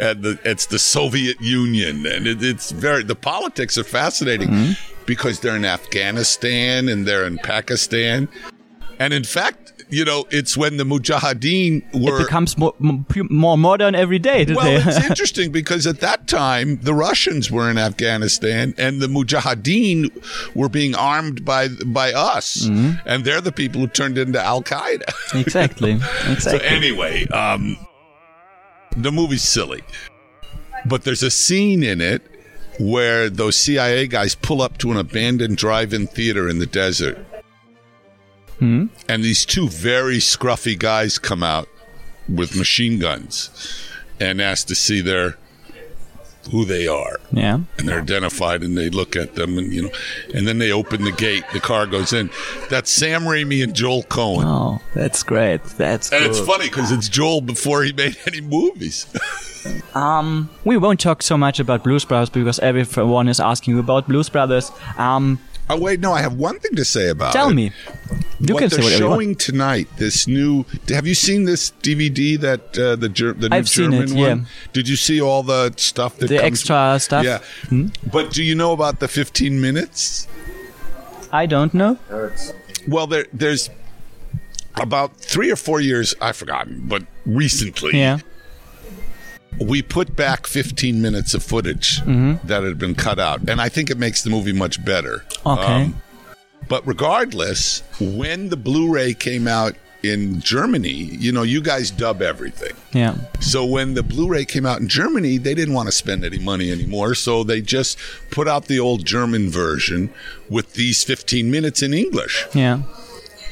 and 0.00 0.22
the, 0.22 0.38
it's 0.44 0.66
the 0.66 0.78
Soviet 0.78 1.40
Union 1.40 2.04
and 2.06 2.26
it, 2.26 2.42
it's 2.42 2.72
very 2.72 3.02
the 3.04 3.14
politics 3.16 3.78
are 3.78 3.84
fascinating 3.84 4.48
Mm-hmm. 4.50 5.04
because 5.06 5.40
they're 5.40 5.56
in 5.56 5.64
Afghanistan 5.64 6.88
and 6.88 7.06
they're 7.06 7.24
in 7.26 7.38
Pakistan 7.38 8.28
and 8.98 9.12
in 9.14 9.24
fact 9.24 9.77
you 9.90 10.04
know 10.04 10.26
it's 10.30 10.56
when 10.56 10.76
the 10.76 10.84
Mujahideen 10.84 11.82
it 11.94 12.00
were 12.00 12.18
becomes 12.18 12.56
more, 12.58 12.74
more 13.30 13.56
modern 13.58 13.94
every 13.94 14.18
day 14.18 14.44
well, 14.48 14.60
today. 14.60 14.82
it's 14.86 15.06
interesting 15.10 15.50
because 15.52 15.86
at 15.86 16.00
that 16.00 16.26
time 16.28 16.78
the 16.82 16.94
Russians 16.94 17.50
were 17.50 17.70
in 17.70 17.78
Afghanistan 17.78 18.74
and 18.78 19.00
the 19.00 19.06
Mujahideen 19.06 20.10
were 20.54 20.68
being 20.68 20.94
armed 20.94 21.44
by 21.44 21.68
by 21.86 22.12
us, 22.12 22.66
Mm-hmm. 22.66 23.08
and 23.08 23.24
they're 23.24 23.40
the 23.40 23.52
people 23.52 23.80
who 23.80 23.86
turned 23.88 24.18
into 24.18 24.40
Al 24.42 24.62
Qaeda. 24.62 25.04
exactly. 25.34 25.92
exactly. 26.30 26.38
so 26.38 26.58
anyway, 26.58 27.26
um, 27.28 27.76
the 28.96 29.12
movie's 29.12 29.42
silly, 29.42 29.82
but 30.86 31.04
there's 31.04 31.22
a 31.22 31.30
scene 31.30 31.82
in 31.82 32.00
it 32.00 32.22
where 32.80 33.28
those 33.28 33.56
CIA 33.56 34.06
guys 34.06 34.34
pull 34.34 34.62
up 34.62 34.78
to 34.78 34.90
an 34.92 34.96
abandoned 34.96 35.56
drive-in 35.56 36.06
theater 36.06 36.48
in 36.48 36.58
the 36.60 36.66
desert. 36.66 37.18
Hmm? 38.58 38.86
And 39.08 39.22
these 39.22 39.44
two 39.46 39.68
very 39.68 40.18
scruffy 40.18 40.78
guys 40.78 41.18
come 41.18 41.42
out 41.42 41.68
with 42.28 42.56
machine 42.56 42.98
guns 42.98 43.50
and 44.20 44.40
ask 44.40 44.66
to 44.68 44.74
see 44.74 45.00
their 45.00 45.36
who 46.50 46.64
they 46.64 46.86
are. 46.88 47.20
yeah. 47.30 47.60
And 47.76 47.88
they're 47.88 48.00
identified 48.00 48.62
and 48.62 48.76
they 48.76 48.88
look 48.88 49.16
at 49.16 49.34
them 49.34 49.58
and 49.58 49.70
you 49.72 49.82
know 49.82 49.90
and 50.34 50.48
then 50.48 50.58
they 50.58 50.72
open 50.72 51.04
the 51.04 51.12
gate, 51.12 51.44
the 51.52 51.60
car 51.60 51.86
goes 51.86 52.12
in. 52.12 52.30
That's 52.70 52.90
Sam 52.90 53.22
Raimi 53.22 53.62
and 53.62 53.74
Joel 53.74 54.02
Coen. 54.04 54.44
Oh, 54.44 54.80
that's 54.94 55.22
great. 55.22 55.62
That's 55.76 56.10
And 56.10 56.24
it's 56.24 56.40
funny 56.40 56.68
because 56.68 56.90
it's 56.90 57.08
Joel 57.08 57.42
before 57.42 57.82
he 57.82 57.92
made 57.92 58.16
any 58.26 58.40
movies. 58.40 59.06
Um, 59.94 60.48
we 60.64 60.78
won't 60.78 61.00
talk 61.00 61.22
so 61.22 61.36
much 61.36 61.58
about 61.60 61.82
Blues 61.82 62.04
Brothers 62.04 62.30
because 62.30 62.58
everyone 62.60 63.28
is 63.28 63.40
asking 63.40 63.78
about 63.78 64.06
Blues 64.06 64.28
Brothers. 64.28 64.70
Um, 64.96 65.40
oh 65.70 65.78
wait, 65.78 66.00
no, 66.00 66.12
I 66.12 66.20
have 66.20 66.34
one 66.34 66.58
thing 66.58 66.74
to 66.76 66.84
say 66.84 67.08
about 67.08 67.32
tell 67.32 67.50
it. 67.50 67.54
me. 67.54 67.72
You 68.40 68.54
what 68.54 68.60
can 68.60 68.68
they're 68.68 68.70
say 68.70 68.82
whatever 68.82 69.02
you 69.04 69.08
want. 69.10 69.14
showing 69.20 69.34
tonight, 69.36 69.88
this 69.96 70.26
new. 70.28 70.64
Have 70.88 71.06
you 71.06 71.14
seen 71.14 71.44
this 71.44 71.72
DVD 71.82 72.38
that 72.40 72.78
uh, 72.78 72.96
the 72.96 73.08
Ger- 73.08 73.32
the 73.32 73.48
new 73.48 73.56
I've 73.56 73.68
seen 73.68 73.90
German 73.90 74.10
it, 74.16 74.20
one? 74.28 74.38
yeah. 74.40 74.44
Did 74.72 74.88
you 74.88 74.96
see 74.96 75.20
all 75.20 75.42
the 75.42 75.72
stuff 75.76 76.16
that 76.18 76.28
The 76.28 76.42
extra 76.42 76.98
stuff? 77.00 77.24
Yeah, 77.24 77.40
but 78.12 78.32
do 78.32 78.42
you 78.44 78.54
know 78.54 78.72
about 78.72 79.00
the 79.00 79.08
15 79.08 79.60
minutes? 79.60 80.28
I 81.32 81.46
don't 81.46 81.74
know. 81.74 81.98
Well, 82.86 83.06
there 83.06 83.26
there's 83.32 83.68
about 84.76 85.16
three 85.16 85.50
or 85.50 85.56
four 85.56 85.80
years. 85.80 86.14
I've 86.20 86.36
forgotten, 86.36 86.82
but 86.86 87.02
recently, 87.26 87.98
Yeah. 87.98 88.18
We 89.60 89.82
put 89.82 90.14
back 90.16 90.46
15 90.46 91.00
minutes 91.02 91.34
of 91.34 91.42
footage 91.42 92.00
Mm-hmm. 92.00 92.46
that 92.46 92.62
had 92.62 92.78
been 92.78 92.94
cut 92.94 93.18
out, 93.18 93.48
and 93.48 93.60
I 93.60 93.68
think 93.68 93.90
it 93.90 93.98
makes 93.98 94.22
the 94.22 94.30
movie 94.30 94.52
much 94.52 94.84
better. 94.84 95.24
Okay. 95.46 95.82
Um, 95.84 96.02
but 96.68 96.86
regardless, 96.86 97.82
when 98.00 98.48
the 98.50 98.56
Blu-ray 98.56 99.14
came 99.14 99.48
out 99.48 99.74
in 100.02 100.40
Germany, 100.40 100.90
you 100.92 101.32
know, 101.32 101.42
you 101.42 101.60
guys 101.60 101.90
dub 101.90 102.22
everything. 102.22 102.72
Yeah. 102.92 103.16
So 103.40 103.64
when 103.64 103.94
the 103.94 104.02
Blu-ray 104.02 104.44
came 104.44 104.64
out 104.66 104.80
in 104.80 104.86
Germany, 104.88 105.38
they 105.38 105.54
didn't 105.54 105.74
want 105.74 105.86
to 105.88 105.92
spend 105.92 106.24
any 106.24 106.38
money 106.38 106.70
anymore, 106.70 107.14
so 107.14 107.42
they 107.42 107.60
just 107.60 107.98
put 108.30 108.46
out 108.46 108.66
the 108.66 108.78
old 108.78 109.04
German 109.04 109.50
version 109.50 110.10
with 110.48 110.74
these 110.74 111.02
15 111.04 111.50
minutes 111.50 111.82
in 111.82 111.92
English. 111.94 112.46
Yeah. 112.54 112.82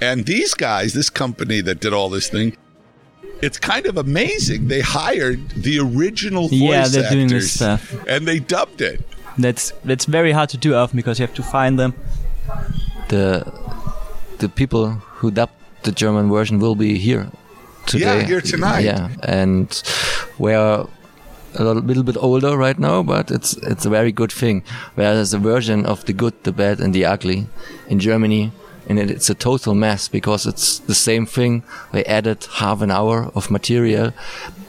And 0.01 0.27
these 0.27 0.55
guys, 0.55 0.93
this 0.93 1.09
company 1.11 1.61
that 1.63 1.81
did 1.81 1.93
all 1.93 2.11
this 2.11 2.29
thing, 2.29 2.57
it's 3.43 3.59
kind 3.59 3.87
of 3.87 3.97
amazing. 3.97 4.69
They 4.69 4.81
hired 4.81 5.51
the 5.51 5.79
original 5.81 6.49
voice 6.49 6.61
Yeah, 6.61 6.89
they're 6.89 7.05
actors 7.05 7.11
doing 7.13 7.29
this 7.29 7.53
stuff. 7.53 7.95
and 8.09 8.27
they 8.27 8.39
dubbed 8.41 8.81
it. 8.81 9.01
That's 9.39 9.73
that's 9.85 10.07
very 10.07 10.33
hard 10.33 10.49
to 10.51 10.57
do 10.59 10.75
often 10.75 10.97
because 10.97 11.19
you 11.19 11.27
have 11.27 11.35
to 11.37 11.43
find 11.43 11.79
them. 11.79 11.93
The 13.09 13.45
the 14.39 14.49
people 14.49 14.91
who 15.21 15.31
dubbed 15.31 15.53
the 15.83 15.93
German 15.93 16.31
version 16.31 16.59
will 16.59 16.75
be 16.75 16.99
here 16.99 17.29
today. 17.87 18.21
Yeah, 18.21 18.27
here 18.27 18.41
tonight. 18.41 18.85
Yeah, 18.85 19.09
and 19.23 19.69
we're 20.39 20.87
a 21.59 21.63
little, 21.63 21.83
little 21.83 22.03
bit 22.03 22.17
older 22.17 22.57
right 22.57 22.79
now, 22.79 23.03
but 23.03 23.31
it's 23.31 23.57
it's 23.59 23.87
a 23.87 23.91
very 23.91 24.13
good 24.13 24.33
thing. 24.33 24.63
Whereas 24.95 25.31
the 25.31 25.39
version 25.39 25.87
of 25.87 26.05
the 26.05 26.13
good, 26.13 26.35
the 26.43 26.53
bad, 26.53 26.81
and 26.81 26.95
the 26.95 27.05
ugly 27.05 27.47
in 27.89 27.99
Germany, 28.01 28.53
and 28.87 28.99
it, 28.99 29.11
it's 29.11 29.31
a 29.31 29.35
total 29.35 29.75
mess 29.75 30.09
because 30.09 30.47
it's 30.47 30.79
the 30.81 30.95
same 30.95 31.27
thing. 31.27 31.63
They 31.93 32.05
added 32.05 32.47
half 32.55 32.83
an 32.83 32.91
hour 32.91 33.31
of 33.35 33.51
material, 33.51 34.13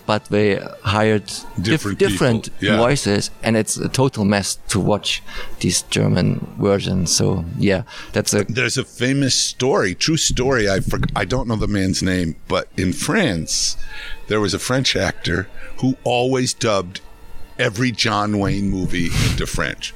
but 0.05 0.25
they 0.25 0.55
hired 0.83 1.25
dif- 1.27 1.65
Different 1.65 1.99
different 1.99 2.49
yeah. 2.59 2.77
voices, 2.77 3.29
and 3.43 3.55
it's 3.57 3.77
a 3.77 3.89
total 3.89 4.25
mess 4.25 4.55
to 4.69 4.79
watch 4.79 5.21
these 5.59 5.83
German 5.83 6.55
versions. 6.59 7.11
So 7.15 7.45
yeah, 7.57 7.83
that's 8.13 8.33
a 8.33 8.43
There's 8.45 8.77
a 8.77 8.83
famous 8.83 9.35
story, 9.35 9.93
true 9.95 10.17
story. 10.17 10.69
I 10.69 10.79
for, 10.79 10.99
I 11.15 11.25
don't 11.25 11.47
know 11.47 11.55
the 11.57 11.67
man's 11.67 12.01
name, 12.01 12.35
but 12.47 12.69
in 12.77 12.93
France, 12.93 13.77
there 14.27 14.39
was 14.39 14.53
a 14.53 14.59
French 14.59 14.95
actor 14.95 15.47
who 15.77 15.95
always 16.03 16.53
dubbed 16.53 17.01
every 17.59 17.91
John 17.91 18.39
Wayne 18.39 18.69
movie 18.69 19.07
into 19.29 19.45
French 19.45 19.93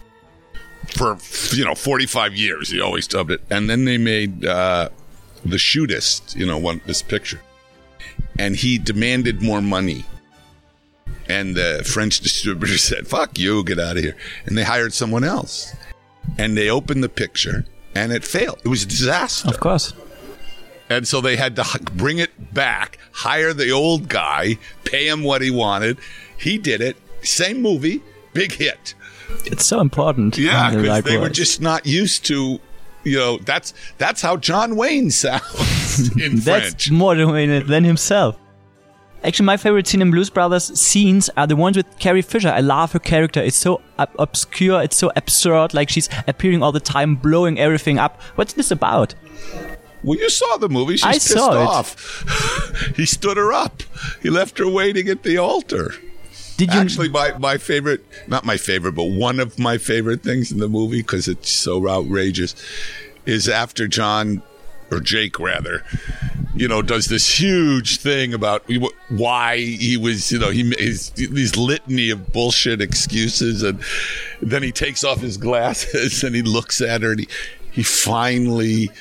for 0.93 1.17
you 1.55 1.65
know 1.65 1.75
45 1.75 2.35
years. 2.35 2.69
He 2.69 2.81
always 2.81 3.07
dubbed 3.07 3.31
it, 3.31 3.41
and 3.49 3.69
then 3.69 3.85
they 3.85 3.97
made 3.97 4.45
uh, 4.45 4.89
the 5.43 5.57
Shootist, 5.57 6.35
you 6.35 6.45
know, 6.45 6.57
one 6.57 6.81
this 6.85 7.01
picture, 7.01 7.41
and 8.37 8.55
he 8.55 8.77
demanded 8.77 9.41
more 9.41 9.61
money. 9.61 10.05
And 11.27 11.55
the 11.55 11.83
French 11.85 12.19
distributor 12.27 12.77
said, 12.77 13.07
"Fuck 13.07 13.37
you, 13.37 13.63
get 13.63 13.79
out 13.79 13.97
of 13.97 14.03
here," 14.03 14.15
and 14.45 14.57
they 14.57 14.63
hired 14.63 14.93
someone 14.93 15.23
else. 15.23 15.73
And 16.37 16.55
they 16.55 16.69
opened 16.69 17.03
the 17.03 17.09
picture, 17.09 17.65
and 17.95 18.11
it 18.11 18.23
failed. 18.23 18.61
It 18.63 18.67
was 18.67 18.83
a 18.83 18.87
disaster. 18.87 19.49
Of 19.49 19.59
course. 19.59 19.93
And 20.89 21.07
so 21.07 21.21
they 21.21 21.37
had 21.37 21.55
to 21.55 21.65
bring 21.93 22.17
it 22.17 22.53
back, 22.53 22.97
hire 23.13 23.53
the 23.53 23.71
old 23.71 24.09
guy, 24.09 24.57
pay 24.83 25.07
him 25.07 25.23
what 25.23 25.41
he 25.41 25.49
wanted. 25.49 25.97
He 26.37 26.57
did 26.57 26.81
it. 26.81 26.97
Same 27.23 27.61
movie, 27.61 28.01
big 28.33 28.51
hit. 28.51 28.93
It's 29.45 29.65
so 29.65 29.79
important. 29.81 30.37
Yeah, 30.37 30.71
because 30.75 31.03
they 31.03 31.17
were 31.17 31.29
just 31.29 31.61
not 31.61 31.85
used 31.85 32.25
to, 32.25 32.59
you 33.03 33.17
know, 33.17 33.37
that's 33.39 33.73
that's 33.97 34.21
how 34.21 34.37
John 34.37 34.75
Wayne 34.75 35.11
sounds 35.23 36.15
in 36.17 36.37
That's 36.37 36.69
French. 36.69 36.91
more 36.91 37.15
than, 37.15 37.67
than 37.67 37.83
himself. 37.83 38.37
Actually, 39.23 39.45
my 39.45 39.57
favorite 39.57 39.85
scene 39.85 40.01
in 40.01 40.09
Blues 40.09 40.31
Brothers 40.31 40.79
scenes 40.79 41.29
are 41.37 41.45
the 41.45 41.55
ones 41.55 41.77
with 41.77 41.85
Carrie 41.99 42.23
Fisher. 42.23 42.49
I 42.49 42.61
love 42.61 42.91
her 42.93 42.99
character. 42.99 43.39
It's 43.39 43.55
so 43.57 43.79
ob- 43.99 44.09
obscure. 44.17 44.81
It's 44.81 44.95
so 44.95 45.11
absurd. 45.15 45.73
Like 45.75 45.89
she's 45.89 46.09
appearing 46.27 46.63
all 46.63 46.71
the 46.71 46.79
time, 46.79 47.15
blowing 47.17 47.59
everything 47.59 47.99
up. 47.99 48.19
What's 48.35 48.53
this 48.53 48.71
about? 48.71 49.13
Well, 50.03 50.17
you 50.17 50.27
saw 50.31 50.57
the 50.57 50.69
movie. 50.69 50.93
She's 50.97 51.05
I 51.05 51.13
pissed 51.13 51.27
saw 51.29 51.51
it. 51.51 51.57
off. 51.57 52.93
he 52.95 53.05
stood 53.05 53.37
her 53.37 53.53
up. 53.53 53.83
He 54.23 54.31
left 54.31 54.57
her 54.57 54.67
waiting 54.67 55.07
at 55.07 55.21
the 55.21 55.37
altar. 55.37 55.93
Did 56.61 56.75
you? 56.75 56.79
Actually, 56.79 57.09
my, 57.09 57.35
my 57.39 57.57
favorite, 57.57 58.05
not 58.27 58.45
my 58.45 58.55
favorite, 58.55 58.91
but 58.91 59.05
one 59.05 59.39
of 59.39 59.57
my 59.57 59.79
favorite 59.79 60.21
things 60.21 60.51
in 60.51 60.59
the 60.59 60.69
movie, 60.69 61.01
because 61.01 61.27
it's 61.27 61.49
so 61.49 61.89
outrageous, 61.89 62.53
is 63.25 63.49
after 63.49 63.87
John, 63.87 64.43
or 64.91 64.99
Jake 64.99 65.39
rather, 65.39 65.83
you 66.53 66.67
know, 66.67 66.83
does 66.83 67.07
this 67.07 67.39
huge 67.39 67.97
thing 67.97 68.35
about 68.35 68.63
why 69.09 69.57
he 69.57 69.97
was, 69.97 70.31
you 70.31 70.37
know, 70.37 70.51
he 70.51 70.71
his 70.77 71.09
these 71.09 71.57
litany 71.57 72.11
of 72.11 72.31
bullshit 72.31 72.79
excuses, 72.79 73.63
and 73.63 73.83
then 74.39 74.61
he 74.61 74.71
takes 74.71 75.03
off 75.03 75.19
his 75.19 75.37
glasses 75.37 76.23
and 76.23 76.35
he 76.35 76.43
looks 76.43 76.79
at 76.79 77.01
her 77.01 77.09
and 77.09 77.21
he, 77.21 77.27
he 77.71 77.81
finally 77.81 78.91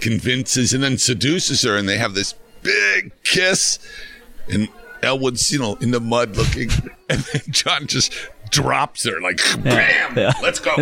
convinces 0.00 0.74
and 0.74 0.84
then 0.84 0.98
seduces 0.98 1.62
her, 1.62 1.78
and 1.78 1.88
they 1.88 1.96
have 1.96 2.12
this 2.12 2.34
big 2.62 3.10
kiss, 3.22 3.78
and 4.50 4.68
Elwood's, 5.02 5.52
you 5.52 5.58
know, 5.58 5.76
in 5.76 5.90
the 5.90 6.00
mud 6.00 6.36
looking, 6.36 6.70
and 7.08 7.20
then 7.20 7.42
John 7.50 7.86
just 7.86 8.12
drops 8.50 9.04
her 9.04 9.20
like 9.20 9.40
bam, 9.62 10.16
yeah. 10.16 10.32
let's 10.42 10.58
go. 10.58 10.74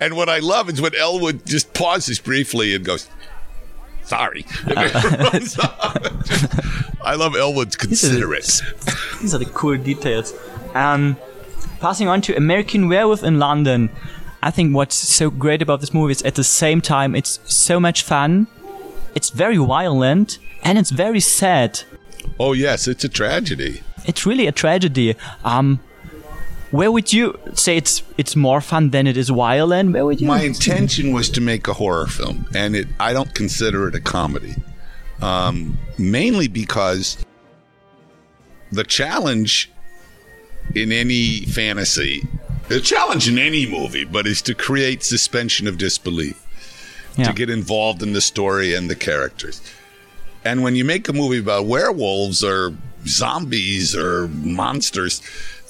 And 0.00 0.16
what 0.16 0.28
I 0.28 0.40
love 0.40 0.68
is 0.68 0.80
when 0.80 0.94
Elwood 0.94 1.46
just 1.46 1.72
pauses 1.72 2.18
briefly 2.18 2.74
and 2.74 2.84
goes, 2.84 3.08
"Sorry," 4.02 4.44
and. 4.66 5.56
I 7.06 7.14
love 7.14 7.36
Elwood's 7.36 7.76
considerate. 7.76 8.62
These 9.20 9.32
are 9.32 9.38
the 9.38 9.48
cool 9.54 9.76
details. 9.76 10.34
Um, 10.74 11.16
passing 11.78 12.08
on 12.08 12.20
to 12.22 12.36
American 12.36 12.88
Werewolf 12.88 13.22
in 13.22 13.38
London. 13.38 13.90
I 14.42 14.50
think 14.50 14.74
what's 14.74 14.96
so 14.96 15.30
great 15.30 15.62
about 15.62 15.80
this 15.80 15.94
movie 15.94 16.12
is 16.12 16.22
at 16.22 16.34
the 16.34 16.44
same 16.44 16.80
time 16.80 17.14
it's 17.14 17.38
so 17.44 17.78
much 17.78 18.02
fun, 18.02 18.48
it's 19.14 19.30
very 19.30 19.56
violent, 19.56 20.38
and 20.62 20.78
it's 20.78 20.90
very 20.90 21.20
sad. 21.20 21.80
Oh 22.38 22.52
yes, 22.52 22.86
it's 22.88 23.04
a 23.04 23.08
tragedy. 23.08 23.82
It's 24.06 24.26
really 24.26 24.46
a 24.46 24.52
tragedy. 24.52 25.16
Um, 25.44 25.80
where 26.70 26.90
would 26.92 27.12
you 27.12 27.38
say 27.54 27.76
it's 27.76 28.02
it's 28.18 28.36
more 28.36 28.60
fun 28.60 28.90
than 28.90 29.06
it 29.06 29.16
is 29.16 29.28
violent? 29.30 29.92
Where 29.92 30.04
would 30.04 30.20
you? 30.20 30.26
My 30.26 30.42
intention 30.42 31.12
was 31.12 31.30
to 31.30 31.40
make 31.40 31.66
a 31.68 31.72
horror 31.74 32.06
film, 32.06 32.46
and 32.54 32.76
it 32.76 32.88
I 33.00 33.12
don't 33.12 33.34
consider 33.34 33.88
it 33.88 33.94
a 33.94 34.00
comedy, 34.00 34.54
um, 35.22 35.78
mainly 35.98 36.48
because 36.48 37.16
the 38.72 38.84
challenge 38.84 39.70
in 40.74 40.90
any 40.92 41.40
fantasy, 41.46 42.26
the 42.68 42.80
challenge 42.80 43.28
in 43.28 43.38
any 43.38 43.64
movie, 43.66 44.04
but 44.04 44.26
is 44.26 44.42
to 44.42 44.54
create 44.54 45.02
suspension 45.04 45.66
of 45.68 45.78
disbelief, 45.78 46.44
Yeah. 47.16 47.26
to 47.28 47.32
get 47.32 47.48
involved 47.48 48.02
in 48.02 48.12
the 48.12 48.20
story 48.20 48.74
and 48.74 48.90
the 48.90 48.96
characters. 48.96 49.62
And 50.46 50.62
when 50.62 50.76
you 50.76 50.84
make 50.84 51.08
a 51.08 51.12
movie 51.12 51.38
about 51.40 51.66
werewolves 51.66 52.44
or 52.44 52.72
zombies 53.04 53.96
or 53.96 54.28
monsters, 54.28 55.20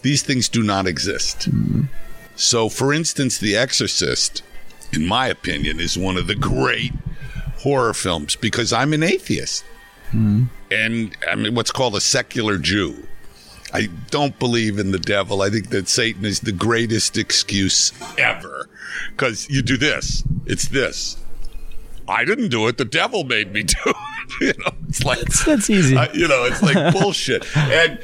these 0.02 0.22
things 0.22 0.48
do 0.50 0.62
not 0.62 0.86
exist. 0.86 1.48
So, 2.36 2.68
for 2.68 2.92
instance, 2.92 3.38
The 3.38 3.56
Exorcist, 3.56 4.42
in 4.92 5.06
my 5.06 5.28
opinion, 5.28 5.80
is 5.80 5.96
one 5.96 6.18
of 6.18 6.26
the 6.26 6.34
great 6.34 6.92
horror 7.58 7.94
films 7.94 8.36
because 8.36 8.72
I'm 8.72 8.92
an 8.92 9.02
atheist. 9.02 9.64
And 10.70 11.16
I'm 11.26 11.54
what's 11.54 11.72
called 11.72 11.96
a 11.96 12.00
secular 12.00 12.58
Jew. 12.58 13.06
I 13.72 13.88
don't 14.10 14.38
believe 14.38 14.78
in 14.78 14.92
the 14.92 14.98
devil. 14.98 15.42
I 15.42 15.50
think 15.50 15.70
that 15.70 15.88
Satan 15.88 16.24
is 16.24 16.40
the 16.40 16.52
greatest 16.52 17.16
excuse 17.18 17.92
ever 18.18 18.68
because 19.10 19.48
you 19.50 19.62
do 19.62 19.76
this, 19.76 20.22
it's 20.44 20.68
this. 20.68 21.16
I 22.08 22.24
didn't 22.24 22.50
do 22.50 22.68
it. 22.68 22.78
The 22.78 22.84
devil 22.84 23.24
made 23.24 23.52
me 23.52 23.62
do 23.64 23.76
it. 23.86 23.96
you 24.40 24.52
know, 24.58 24.72
it's 24.88 25.04
like 25.04 25.20
that's 25.20 25.70
easy. 25.70 25.96
I- 25.96 26.12
you 26.12 26.28
know, 26.28 26.44
it's 26.44 26.62
like 26.62 26.92
bullshit. 27.00 27.44
And 27.56 27.98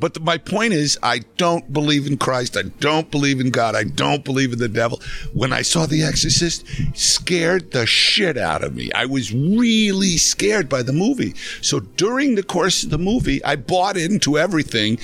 but 0.00 0.12
the, 0.14 0.20
my 0.20 0.38
point 0.38 0.72
is, 0.74 0.98
I 1.04 1.20
don't 1.36 1.72
believe 1.72 2.06
in 2.08 2.18
Christ. 2.18 2.56
I 2.56 2.62
don't 2.80 3.10
believe 3.12 3.40
in 3.40 3.50
God. 3.50 3.76
I 3.76 3.84
don't 3.84 4.24
believe 4.24 4.52
in 4.52 4.58
the 4.58 4.68
devil. 4.68 5.00
When 5.32 5.52
I 5.52 5.62
saw 5.62 5.86
The 5.86 6.02
Exorcist, 6.02 6.66
scared 6.98 7.70
the 7.70 7.86
shit 7.86 8.36
out 8.36 8.64
of 8.64 8.74
me. 8.74 8.90
I 8.92 9.06
was 9.06 9.32
really 9.32 10.16
scared 10.16 10.68
by 10.68 10.82
the 10.82 10.92
movie. 10.92 11.34
So 11.62 11.78
during 11.78 12.34
the 12.34 12.42
course 12.42 12.82
of 12.82 12.90
the 12.90 12.98
movie, 12.98 13.42
I 13.44 13.54
bought 13.54 13.96
into 13.96 14.36
everything 14.36 14.98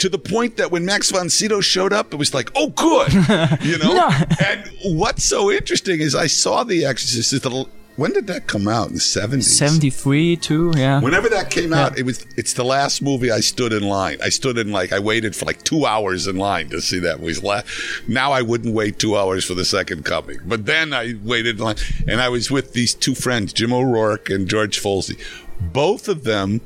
to 0.00 0.08
the 0.08 0.18
point 0.18 0.56
that 0.56 0.72
when 0.72 0.84
Max 0.84 1.12
von 1.12 1.30
Sydow 1.30 1.60
showed 1.60 1.92
up, 1.92 2.12
it 2.12 2.16
was 2.16 2.34
like, 2.34 2.50
oh, 2.56 2.70
good, 2.70 3.12
you 3.62 3.78
know. 3.78 3.94
No. 3.94 4.10
and 4.44 4.70
what's 4.98 5.22
so 5.24 5.52
interesting 5.52 6.00
is 6.00 6.16
I 6.16 6.26
saw 6.26 6.64
The 6.64 6.84
Exorcist. 6.84 7.42
The- 7.42 7.66
When 7.96 8.12
did 8.14 8.26
that 8.28 8.46
come 8.46 8.66
out 8.68 8.88
in 8.88 8.94
the 8.94 9.00
seventies? 9.00 9.58
73 9.58 10.36
too, 10.36 10.72
yeah. 10.76 11.00
Whenever 11.00 11.28
that 11.28 11.50
came 11.50 11.72
out, 11.74 11.98
it 11.98 12.04
was 12.04 12.24
it's 12.38 12.54
the 12.54 12.64
last 12.64 13.02
movie 13.02 13.30
I 13.30 13.40
stood 13.40 13.72
in 13.72 13.82
line. 13.82 14.16
I 14.22 14.30
stood 14.30 14.56
in 14.56 14.72
like 14.72 14.92
I 14.92 14.98
waited 14.98 15.36
for 15.36 15.44
like 15.44 15.62
two 15.62 15.84
hours 15.84 16.26
in 16.26 16.36
line 16.36 16.70
to 16.70 16.80
see 16.80 16.98
that 17.00 17.20
movie. 17.20 17.38
La- 17.40 17.62
Now 18.08 18.32
I 18.32 18.40
wouldn't 18.42 18.74
wait 18.74 18.98
two 18.98 19.16
hours 19.16 19.44
for 19.44 19.52
the 19.54 19.64
second 19.66 20.04
coming, 20.06 20.38
but 20.46 20.64
then 20.64 20.94
I 20.94 21.14
waited 21.22 21.58
in 21.58 21.64
line, 21.64 21.76
and 22.08 22.20
I 22.22 22.30
was 22.30 22.50
with 22.50 22.72
these 22.72 22.94
two 22.94 23.14
friends, 23.14 23.52
Jim 23.52 23.72
O'Rourke 23.74 24.30
and 24.30 24.48
George 24.48 24.80
Folsey. 24.80 25.18
Both 25.60 26.08
of 26.08 26.24
them 26.24 26.60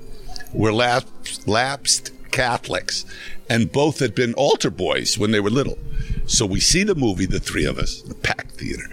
were 0.52 0.72
lapsed, 0.72 1.46
lapsed 1.48 2.12
Catholics, 2.30 3.04
and 3.48 3.72
both 3.72 3.98
had 3.98 4.14
been 4.14 4.32
altar 4.34 4.70
boys 4.70 5.18
when 5.18 5.32
they 5.32 5.40
were 5.40 5.50
little. 5.50 5.78
So 6.26 6.46
we 6.46 6.60
see 6.60 6.82
the 6.84 6.94
movie, 6.94 7.26
the 7.26 7.40
three 7.40 7.64
of 7.66 7.78
us, 7.78 8.02
in 8.04 8.10
a 8.12 8.14
packed 8.14 8.52
theater. 8.52 8.84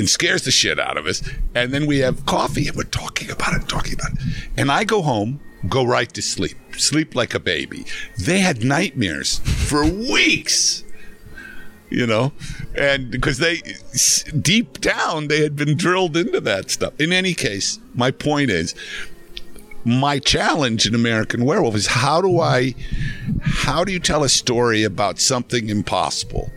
And 0.00 0.10
scares 0.10 0.42
the 0.42 0.50
shit 0.50 0.80
out 0.80 0.96
of 0.96 1.06
us. 1.06 1.22
And 1.54 1.72
then 1.72 1.86
we 1.86 1.98
have 1.98 2.26
coffee 2.26 2.66
and 2.66 2.76
we're 2.76 2.82
talking 2.84 3.30
about 3.30 3.54
it, 3.54 3.68
talking 3.68 3.94
about 3.94 4.12
it. 4.12 4.18
And 4.56 4.72
I 4.72 4.82
go 4.82 5.02
home, 5.02 5.38
go 5.68 5.84
right 5.84 6.12
to 6.14 6.22
sleep, 6.22 6.56
sleep 6.76 7.14
like 7.14 7.34
a 7.34 7.38
baby. 7.38 7.84
They 8.18 8.40
had 8.40 8.64
nightmares 8.64 9.38
for 9.38 9.84
weeks 9.84 10.82
you 11.90 12.06
know, 12.06 12.32
and 12.78 13.10
because 13.10 13.38
they 13.38 13.60
deep 14.40 14.80
down 14.80 15.26
they 15.26 15.42
had 15.42 15.56
been 15.56 15.76
drilled 15.76 16.16
into 16.16 16.40
that 16.40 16.70
stuff. 16.70 16.92
In 17.00 17.12
any 17.12 17.34
case, 17.34 17.80
my 17.94 18.12
point 18.12 18.48
is, 18.48 18.76
my 19.84 20.18
challenge 20.20 20.86
in 20.86 20.94
American 20.94 21.44
Werewolf 21.44 21.74
is 21.74 21.88
how 21.88 22.20
do 22.20 22.38
I, 22.38 22.74
how 23.42 23.82
do 23.82 23.92
you 23.92 23.98
tell 23.98 24.22
a 24.22 24.28
story 24.28 24.84
about 24.84 25.18
something 25.18 25.68
impossible, 25.68 26.52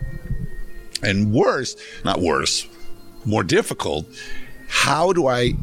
and 1.02 1.32
worse, 1.32 1.74
not 2.04 2.20
worse, 2.20 2.68
more 3.26 3.44
difficult, 3.44 4.06
how 4.68 5.12
do 5.12 5.26
I, 5.26 5.54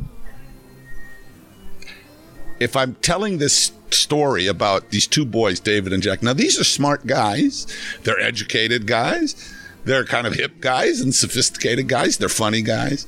if 2.59 2.75
I'm 2.75 2.95
telling 2.95 3.37
this 3.37 3.71
story 3.93 4.47
about 4.47 4.89
these 4.89 5.07
two 5.07 5.25
boys, 5.25 5.59
David 5.59 5.93
and 5.93 6.01
Jack. 6.01 6.23
Now, 6.23 6.33
these 6.33 6.59
are 6.59 6.63
smart 6.63 7.05
guys. 7.05 7.67
They're 8.03 8.19
educated 8.19 8.87
guys. 8.87 9.53
They're 9.83 10.05
kind 10.05 10.27
of 10.27 10.33
hip 10.33 10.59
guys 10.59 11.01
and 11.01 11.13
sophisticated 11.13 11.87
guys. 11.87 12.17
They're 12.17 12.29
funny 12.29 12.61
guys. 12.61 13.07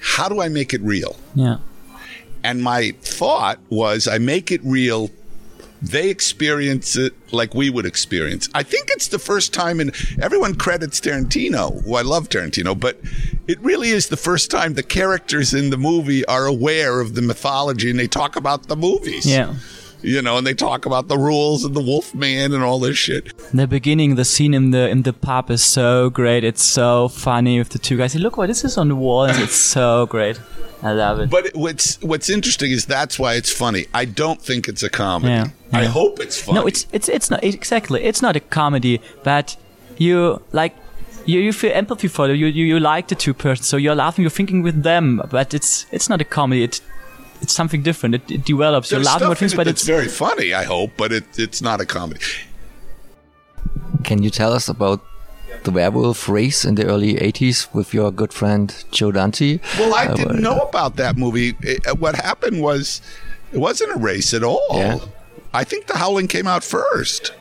How 0.00 0.28
do 0.28 0.40
I 0.40 0.48
make 0.48 0.72
it 0.72 0.80
real? 0.80 1.16
Yeah. 1.34 1.58
And 2.42 2.62
my 2.62 2.92
thought 3.02 3.58
was 3.68 4.08
I 4.08 4.18
make 4.18 4.50
it 4.50 4.62
real. 4.64 5.10
They 5.82 6.10
experience 6.10 6.96
it 6.96 7.14
like 7.32 7.54
we 7.54 7.70
would 7.70 7.86
experience. 7.86 8.48
I 8.54 8.62
think 8.62 8.90
it's 8.90 9.08
the 9.08 9.18
first 9.18 9.54
time, 9.54 9.80
and 9.80 9.94
everyone 10.20 10.54
credits 10.54 11.00
Tarantino, 11.00 11.82
who 11.84 11.94
I 11.94 12.02
love 12.02 12.28
Tarantino, 12.28 12.78
but 12.78 13.00
it 13.46 13.58
really 13.60 13.88
is 13.88 14.08
the 14.08 14.16
first 14.16 14.50
time 14.50 14.74
the 14.74 14.82
characters 14.82 15.54
in 15.54 15.70
the 15.70 15.78
movie 15.78 16.24
are 16.26 16.46
aware 16.46 17.00
of 17.00 17.14
the 17.14 17.22
mythology 17.22 17.90
and 17.90 17.98
they 17.98 18.06
talk 18.06 18.36
about 18.36 18.68
the 18.68 18.76
movies. 18.76 19.26
Yeah. 19.26 19.54
You 20.02 20.22
know, 20.22 20.38
and 20.38 20.46
they 20.46 20.54
talk 20.54 20.86
about 20.86 21.08
the 21.08 21.18
rules 21.18 21.64
and 21.64 21.74
the 21.74 21.80
wolf 21.82 22.14
man 22.14 22.52
and 22.52 22.62
all 22.62 22.78
this 22.80 22.96
shit. 22.96 23.36
The 23.52 23.66
beginning, 23.66 24.14
the 24.14 24.24
scene 24.24 24.54
in 24.54 24.70
the 24.70 24.88
in 24.88 25.02
the 25.02 25.12
pub 25.12 25.50
is 25.50 25.62
so 25.62 26.10
great. 26.10 26.42
It's 26.44 26.62
so 26.64 27.08
funny 27.08 27.58
with 27.58 27.68
the 27.70 27.78
two 27.78 27.96
guys. 27.96 28.12
Say, 28.12 28.18
look 28.18 28.36
what 28.36 28.46
this 28.48 28.64
is 28.64 28.78
on 28.78 28.88
the 28.88 28.96
wall, 28.96 29.24
and 29.24 29.38
it's 29.42 29.54
so 29.56 30.06
great. 30.06 30.40
I 30.82 30.92
love 30.92 31.20
it. 31.20 31.28
But 31.30 31.46
it- 31.46 31.56
what's 31.56 32.00
what's 32.02 32.30
interesting 32.30 32.70
is 32.70 32.86
that's 32.86 33.18
why 33.18 33.34
it's 33.34 33.52
funny. 33.52 33.86
I 33.92 34.06
don't 34.06 34.40
think 34.40 34.68
it's 34.68 34.82
a 34.82 34.88
comedy. 34.88 35.32
Yeah, 35.34 35.48
I 35.72 35.84
hope 35.84 36.20
it's 36.20 36.40
funny. 36.40 36.58
No, 36.60 36.66
it's 36.66 36.86
it's 36.92 37.08
it's 37.08 37.30
not 37.30 37.44
exactly. 37.44 38.02
It's 38.02 38.22
not 38.22 38.36
a 38.36 38.40
comedy, 38.40 39.00
but 39.22 39.56
you 39.98 40.40
like 40.52 40.74
you, 41.26 41.38
you 41.40 41.52
feel 41.52 41.72
empathy 41.74 42.08
for 42.08 42.26
them. 42.26 42.36
You, 42.36 42.46
you 42.46 42.64
you 42.64 42.80
like 42.80 43.08
the 43.08 43.14
two 43.14 43.34
persons, 43.34 43.68
so 43.68 43.76
you're 43.76 43.94
laughing, 43.94 44.22
you're 44.22 44.30
thinking 44.30 44.62
with 44.62 44.82
them. 44.82 45.20
But 45.30 45.52
it's 45.52 45.84
it's 45.92 46.08
not 46.08 46.20
a 46.22 46.24
comedy. 46.24 46.64
It 46.64 46.80
it's 47.42 47.52
something 47.54 47.82
different. 47.82 48.14
It, 48.16 48.30
it 48.30 48.44
develops. 48.44 48.88
There's 48.90 49.04
you're 49.04 49.12
laughing 49.12 49.26
about 49.26 49.38
things, 49.38 49.52
it 49.52 49.56
but 49.56 49.64
that's 49.66 49.80
it's 49.82 49.86
very 49.88 50.08
funny. 50.08 50.52
I 50.54 50.64
hope, 50.64 50.92
but 50.96 51.12
it, 51.12 51.24
it's 51.38 51.60
not 51.62 51.80
a 51.80 51.86
comedy. 51.86 52.20
Can 54.04 54.22
you 54.22 54.30
tell 54.30 54.52
us 54.52 54.68
about 54.68 55.00
the 55.64 55.70
werewolf 55.70 56.28
race 56.28 56.64
in 56.64 56.74
the 56.76 56.86
early 56.86 57.14
80s 57.14 57.72
with 57.74 57.92
your 57.92 58.10
good 58.10 58.32
friend 58.32 58.72
Joe 58.90 59.12
Dante? 59.12 59.58
Well, 59.78 59.94
I 59.94 60.06
Uh, 60.06 60.14
didn't 60.16 60.40
know 60.40 60.58
about 60.60 60.96
that 60.96 61.16
movie. 61.16 61.54
It- 61.60 61.86
uh, 61.86 61.94
what 61.96 62.14
happened 62.14 62.62
was 62.62 63.02
it 63.52 63.58
wasn't 63.58 63.92
a 63.92 63.98
race 63.98 64.32
at 64.32 64.42
all. 64.42 64.64
Yeah. 64.72 64.98
I 65.52 65.64
think 65.64 65.86
The 65.86 65.98
Howling 65.98 66.28
came 66.28 66.46
out 66.46 66.64
first. 66.64 67.32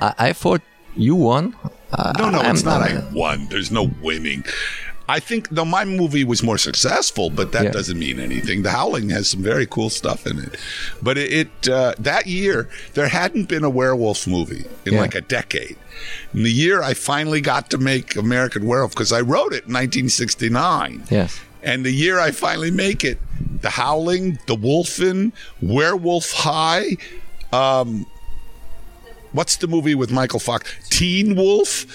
I, 0.00 0.14
I 0.18 0.32
thought 0.32 0.60
you 0.96 1.14
won. 1.16 1.56
Uh, 1.92 2.12
No, 2.18 2.30
no, 2.30 2.38
I'm- 2.40 2.54
it's 2.54 2.64
not. 2.64 2.82
I'm- 2.82 3.08
I 3.10 3.14
won. 3.14 3.48
There's 3.50 3.70
no 3.70 3.90
winning. 4.02 4.44
I 5.10 5.20
think 5.20 5.48
though 5.48 5.64
my 5.64 5.84
movie 5.86 6.22
was 6.24 6.42
more 6.42 6.58
successful, 6.58 7.30
but 7.30 7.52
that 7.52 7.64
Yeah. 7.64 7.70
doesn't 7.70 7.98
mean 7.98 8.20
anything. 8.20 8.62
The 8.62 8.70
Howling 8.70 9.08
has 9.10 9.28
some 9.30 9.42
very 9.42 9.64
cool 9.66 9.88
stuff 9.88 10.26
in 10.26 10.38
it, 10.38 10.56
but 11.02 11.16
it, 11.16 11.32
it 11.32 11.68
uh, 11.68 11.94
that 11.98 12.26
year 12.26 12.68
there 12.94 13.08
hadn't 13.08 13.48
been 13.48 13.64
a 13.64 13.70
werewolf 13.70 14.26
movie 14.26 14.64
in 14.84 14.92
Yeah. 14.94 15.00
like 15.00 15.14
a 15.14 15.22
decade. 15.22 15.76
In 16.34 16.42
the 16.42 16.52
year 16.52 16.82
I 16.82 16.92
finally 16.94 17.40
got 17.40 17.70
to 17.70 17.78
make 17.78 18.16
American 18.16 18.66
Werewolf 18.66 18.92
because 18.92 19.12
I 19.12 19.20
wrote 19.22 19.52
it 19.54 19.64
in 19.66 19.72
1969. 19.72 21.04
Yes. 21.10 21.40
And 21.62 21.84
the 21.84 21.90
year 21.90 22.20
I 22.20 22.30
finally 22.30 22.70
make 22.70 23.02
it, 23.02 23.18
The 23.62 23.70
Howling, 23.70 24.38
The 24.46 24.56
Wolfen, 24.56 25.32
Werewolf 25.60 26.30
High, 26.32 26.96
um, 27.52 28.06
what's 29.32 29.56
the 29.56 29.66
movie 29.66 29.94
with 29.96 30.10
Michael 30.10 30.38
Fox? 30.38 30.70
Teen 30.90 31.34
Wolf. 31.34 31.86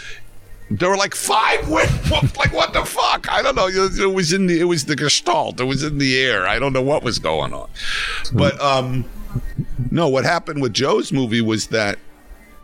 There 0.77 0.89
were 0.89 0.97
like 0.97 1.15
five 1.15 1.67
werewolves. 1.69 2.33
Like 2.38 2.53
what 2.53 2.73
the 2.73 2.83
fuck? 2.83 3.31
I 3.31 3.41
don't 3.41 3.55
know. 3.55 3.67
It 3.67 4.13
was 4.13 4.33
in 4.33 4.47
the. 4.47 4.59
It 4.59 4.65
was 4.65 4.86
the 4.86 4.95
Gestalt. 4.95 5.59
It 5.59 5.65
was 5.65 5.83
in 5.83 5.97
the 5.97 6.19
air. 6.19 6.47
I 6.47 6.59
don't 6.59 6.73
know 6.73 6.81
what 6.81 7.03
was 7.03 7.19
going 7.19 7.53
on. 7.53 7.69
But 8.33 8.59
um, 8.59 9.05
no. 9.91 10.07
What 10.07 10.23
happened 10.25 10.62
with 10.62 10.73
Joe's 10.73 11.12
movie 11.12 11.41
was 11.41 11.67
that 11.67 11.99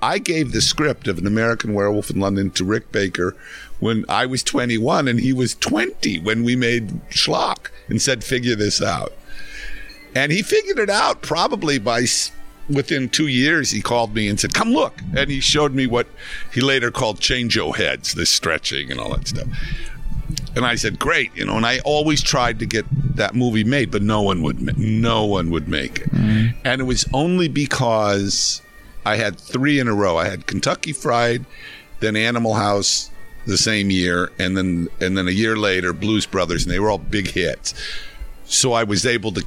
I 0.01 0.17
gave 0.17 0.51
the 0.51 0.61
script 0.61 1.07
of 1.07 1.17
an 1.17 1.27
American 1.27 1.73
Werewolf 1.73 2.09
in 2.09 2.19
London 2.19 2.51
to 2.51 2.63
Rick 2.63 2.91
Baker 2.91 3.35
when 3.79 4.05
I 4.07 4.25
was 4.25 4.43
21 4.43 5.07
and 5.07 5.19
he 5.19 5.33
was 5.33 5.55
20 5.55 6.19
when 6.19 6.43
we 6.43 6.55
made 6.55 7.01
Schlock 7.09 7.69
and 7.87 8.01
said, 8.01 8.23
figure 8.23 8.55
this 8.55 8.81
out. 8.81 9.13
And 10.15 10.31
he 10.31 10.41
figured 10.41 10.79
it 10.79 10.89
out 10.89 11.21
probably 11.21 11.79
by 11.79 12.05
within 12.69 13.09
two 13.09 13.27
years. 13.27 13.71
He 13.71 13.81
called 13.81 14.13
me 14.13 14.27
and 14.27 14.39
said, 14.39 14.53
come 14.53 14.71
look. 14.71 14.93
And 15.15 15.29
he 15.29 15.39
showed 15.39 15.73
me 15.73 15.87
what 15.87 16.07
he 16.53 16.61
later 16.61 16.91
called 16.91 17.19
change-o 17.19 17.71
heads, 17.71 18.13
the 18.13 18.25
stretching 18.25 18.91
and 18.91 18.99
all 18.99 19.15
that 19.15 19.27
stuff. 19.27 19.47
And 20.55 20.65
I 20.65 20.75
said, 20.75 20.99
great, 20.99 21.35
you 21.35 21.45
know, 21.45 21.57
and 21.57 21.65
I 21.65 21.79
always 21.79 22.21
tried 22.21 22.59
to 22.59 22.65
get 22.65 22.85
that 23.15 23.35
movie 23.35 23.63
made, 23.63 23.91
but 23.91 24.01
no 24.01 24.21
one 24.21 24.41
would, 24.43 24.77
no 24.77 25.25
one 25.25 25.49
would 25.51 25.67
make 25.67 25.99
it. 25.99 26.11
Mm-hmm. 26.11 26.59
And 26.65 26.81
it 26.81 26.85
was 26.85 27.07
only 27.13 27.47
because 27.47 28.61
I 29.05 29.15
had 29.15 29.39
three 29.39 29.79
in 29.79 29.87
a 29.87 29.93
row. 29.93 30.17
I 30.17 30.27
had 30.27 30.47
Kentucky 30.47 30.93
Fried, 30.93 31.45
then 31.99 32.15
Animal 32.15 32.55
House 32.55 33.11
the 33.45 33.57
same 33.57 33.89
year, 33.89 34.31
and 34.37 34.55
then, 34.55 34.89
and 34.99 35.17
then 35.17 35.27
a 35.27 35.31
year 35.31 35.55
later, 35.55 35.93
Blues 35.93 36.25
Brothers, 36.25 36.63
and 36.63 36.71
they 36.71 36.79
were 36.79 36.89
all 36.89 36.97
big 36.97 37.29
hits. 37.29 37.73
So 38.45 38.73
I 38.73 38.83
was 38.83 39.05
able 39.05 39.31
to, 39.33 39.45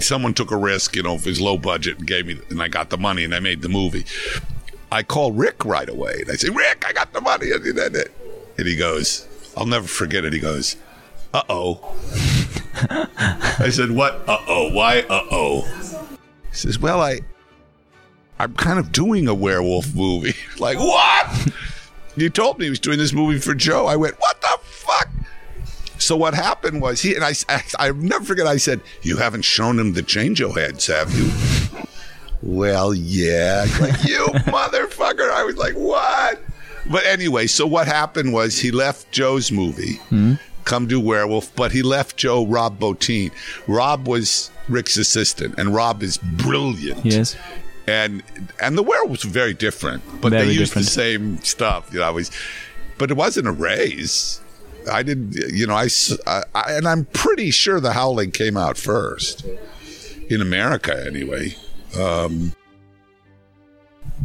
someone 0.00 0.34
took 0.34 0.50
a 0.50 0.56
risk, 0.56 0.96
you 0.96 1.02
know, 1.02 1.14
if 1.14 1.26
was 1.26 1.40
low 1.40 1.58
budget 1.58 1.98
and 1.98 2.06
gave 2.06 2.26
me, 2.26 2.38
and 2.50 2.62
I 2.62 2.68
got 2.68 2.90
the 2.90 2.98
money 2.98 3.24
and 3.24 3.34
I 3.34 3.40
made 3.40 3.62
the 3.62 3.68
movie. 3.68 4.04
I 4.90 5.02
call 5.02 5.32
Rick 5.32 5.64
right 5.64 5.88
away 5.88 6.14
and 6.20 6.30
I 6.30 6.34
say, 6.34 6.48
Rick, 6.48 6.84
I 6.86 6.92
got 6.92 7.12
the 7.12 7.20
money. 7.20 7.50
And 7.52 8.66
he- 8.66 8.76
goes, 8.76 9.26
I'll 9.56 9.66
never 9.66 9.86
forget 9.86 10.24
it. 10.24 10.32
He 10.32 10.38
goes, 10.38 10.76
uh 11.34 11.42
oh. 11.48 11.94
I 13.58 13.70
said, 13.70 13.90
what? 13.90 14.22
Uh 14.28 14.38
oh. 14.46 14.72
Why? 14.72 15.00
Uh 15.00 15.24
oh. 15.30 15.62
He 16.50 16.56
says, 16.56 16.78
well, 16.78 17.00
I, 17.02 17.20
I'm 18.38 18.54
kind 18.54 18.78
of 18.78 18.92
doing 18.92 19.28
a 19.28 19.34
werewolf 19.34 19.94
movie. 19.94 20.34
like, 20.58 20.78
what? 20.78 21.52
you 22.16 22.30
told 22.30 22.58
me 22.58 22.66
he 22.66 22.70
was 22.70 22.80
doing 22.80 22.98
this 22.98 23.12
movie 23.12 23.38
for 23.38 23.54
Joe. 23.54 23.86
I 23.86 23.96
went, 23.96 24.16
what? 24.20 24.27
So 26.08 26.16
what 26.16 26.32
happened 26.32 26.80
was 26.80 27.02
he 27.02 27.14
and 27.14 27.22
I, 27.22 27.34
I, 27.50 27.62
I 27.78 27.90
never 27.92 28.24
forget. 28.24 28.46
I 28.46 28.56
said, 28.56 28.80
"You 29.02 29.18
haven't 29.18 29.42
shown 29.42 29.78
him 29.78 29.92
the 29.92 30.02
change-o 30.02 30.52
heads, 30.52 30.86
have 30.86 31.12
you?" 31.14 31.30
well, 32.42 32.94
yeah. 32.94 33.66
Like 33.78 34.04
you 34.04 34.24
motherfucker. 34.48 35.30
I 35.30 35.44
was 35.44 35.58
like, 35.58 35.74
"What?" 35.74 36.40
But 36.90 37.04
anyway, 37.04 37.46
so 37.46 37.66
what 37.66 37.86
happened 37.88 38.32
was 38.32 38.58
he 38.58 38.70
left 38.70 39.12
Joe's 39.12 39.52
movie, 39.52 39.96
hmm? 40.08 40.36
Come 40.64 40.86
Do 40.86 40.98
Werewolf, 40.98 41.54
but 41.54 41.72
he 41.72 41.82
left 41.82 42.16
Joe 42.16 42.46
Rob 42.46 42.78
Bottin. 42.80 43.30
Rob 43.66 44.08
was 44.08 44.50
Rick's 44.66 44.96
assistant, 44.96 45.56
and 45.58 45.74
Rob 45.74 46.02
is 46.02 46.16
brilliant 46.16 47.04
yes. 47.04 47.36
and 47.86 48.22
and 48.62 48.78
the 48.78 48.82
werewolves 48.82 49.26
were 49.26 49.30
very 49.30 49.52
different, 49.52 50.02
but 50.22 50.30
Very 50.30 50.46
they 50.46 50.52
used 50.52 50.72
different. 50.72 50.86
the 50.86 50.90
same 50.90 51.38
stuff. 51.42 51.90
You 51.92 51.98
know, 51.98 52.06
I 52.06 52.10
was, 52.12 52.30
but 52.96 53.10
it 53.10 53.16
wasn't 53.18 53.46
a 53.46 53.52
raise. 53.52 54.40
I 54.90 55.02
didn't, 55.02 55.34
you 55.34 55.66
know, 55.66 55.74
I 55.74 55.88
and 56.54 56.88
I'm 56.88 57.04
pretty 57.06 57.50
sure 57.50 57.80
the 57.80 57.92
Howling 57.92 58.30
came 58.30 58.56
out 58.56 58.76
first 58.76 59.44
in 60.28 60.40
America, 60.40 61.04
anyway. 61.06 61.56
Um, 61.98 62.52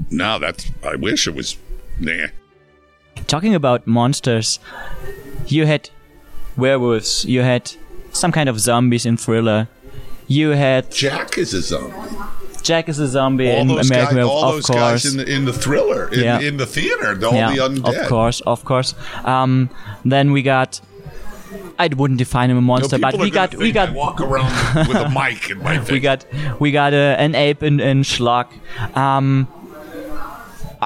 now 0.09 0.37
that's 0.37 0.69
I 0.83 0.95
wish 0.95 1.27
it 1.27 1.35
was. 1.35 1.57
Nah, 1.99 2.27
Talking 3.27 3.53
about 3.53 3.85
monsters, 3.85 4.59
you 5.47 5.65
had 5.65 5.89
werewolves. 6.57 7.25
You 7.25 7.41
had 7.41 7.71
some 8.11 8.31
kind 8.31 8.49
of 8.49 8.59
zombies 8.59 9.05
in 9.05 9.17
Thriller. 9.17 9.67
You 10.27 10.49
had 10.49 10.91
Jack 10.91 11.37
is 11.37 11.53
a 11.53 11.61
zombie. 11.61 11.95
Jack 12.63 12.89
is 12.89 12.99
a 12.99 13.07
zombie 13.07 13.49
All 13.51 13.61
in 13.61 13.69
American 13.69 13.89
guys, 13.91 14.13
Werewolf, 14.15 14.43
all 14.43 14.49
of 14.49 14.55
those 14.55 14.65
course. 14.65 14.79
guys 14.79 15.05
in 15.05 15.17
the 15.17 15.25
in 15.31 15.45
the 15.45 15.53
thriller 15.53 16.07
in, 16.09 16.19
Yeah. 16.19 16.39
in 16.39 16.57
the 16.57 16.65
theater, 16.65 17.09
all 17.25 17.33
yeah, 17.33 17.51
the 17.51 17.57
undead. 17.61 18.01
of 18.03 18.07
course, 18.07 18.39
of 18.41 18.63
course. 18.65 18.95
Um, 19.25 19.69
then 20.05 20.31
we 20.31 20.41
got. 20.41 20.81
I 21.77 21.87
wouldn't 21.87 22.17
define 22.19 22.49
him 22.49 22.57
a 22.57 22.61
monster, 22.61 22.97
but 22.97 23.17
we 23.17 23.29
got 23.29 23.55
we 23.55 23.69
I 23.69 23.71
got 23.71 23.93
walk 23.93 24.21
around 24.21 24.51
with 24.87 24.97
a 24.97 25.09
mic 25.19 25.49
in 25.49 25.59
my 25.61 25.77
face. 25.79 25.91
we 25.91 25.99
got 25.99 26.25
we 26.59 26.71
got 26.71 26.93
a, 26.93 27.15
an 27.19 27.35
ape 27.35 27.61
in, 27.63 27.79
in 27.79 28.01
Schlock. 28.03 28.47
Um, 28.97 29.47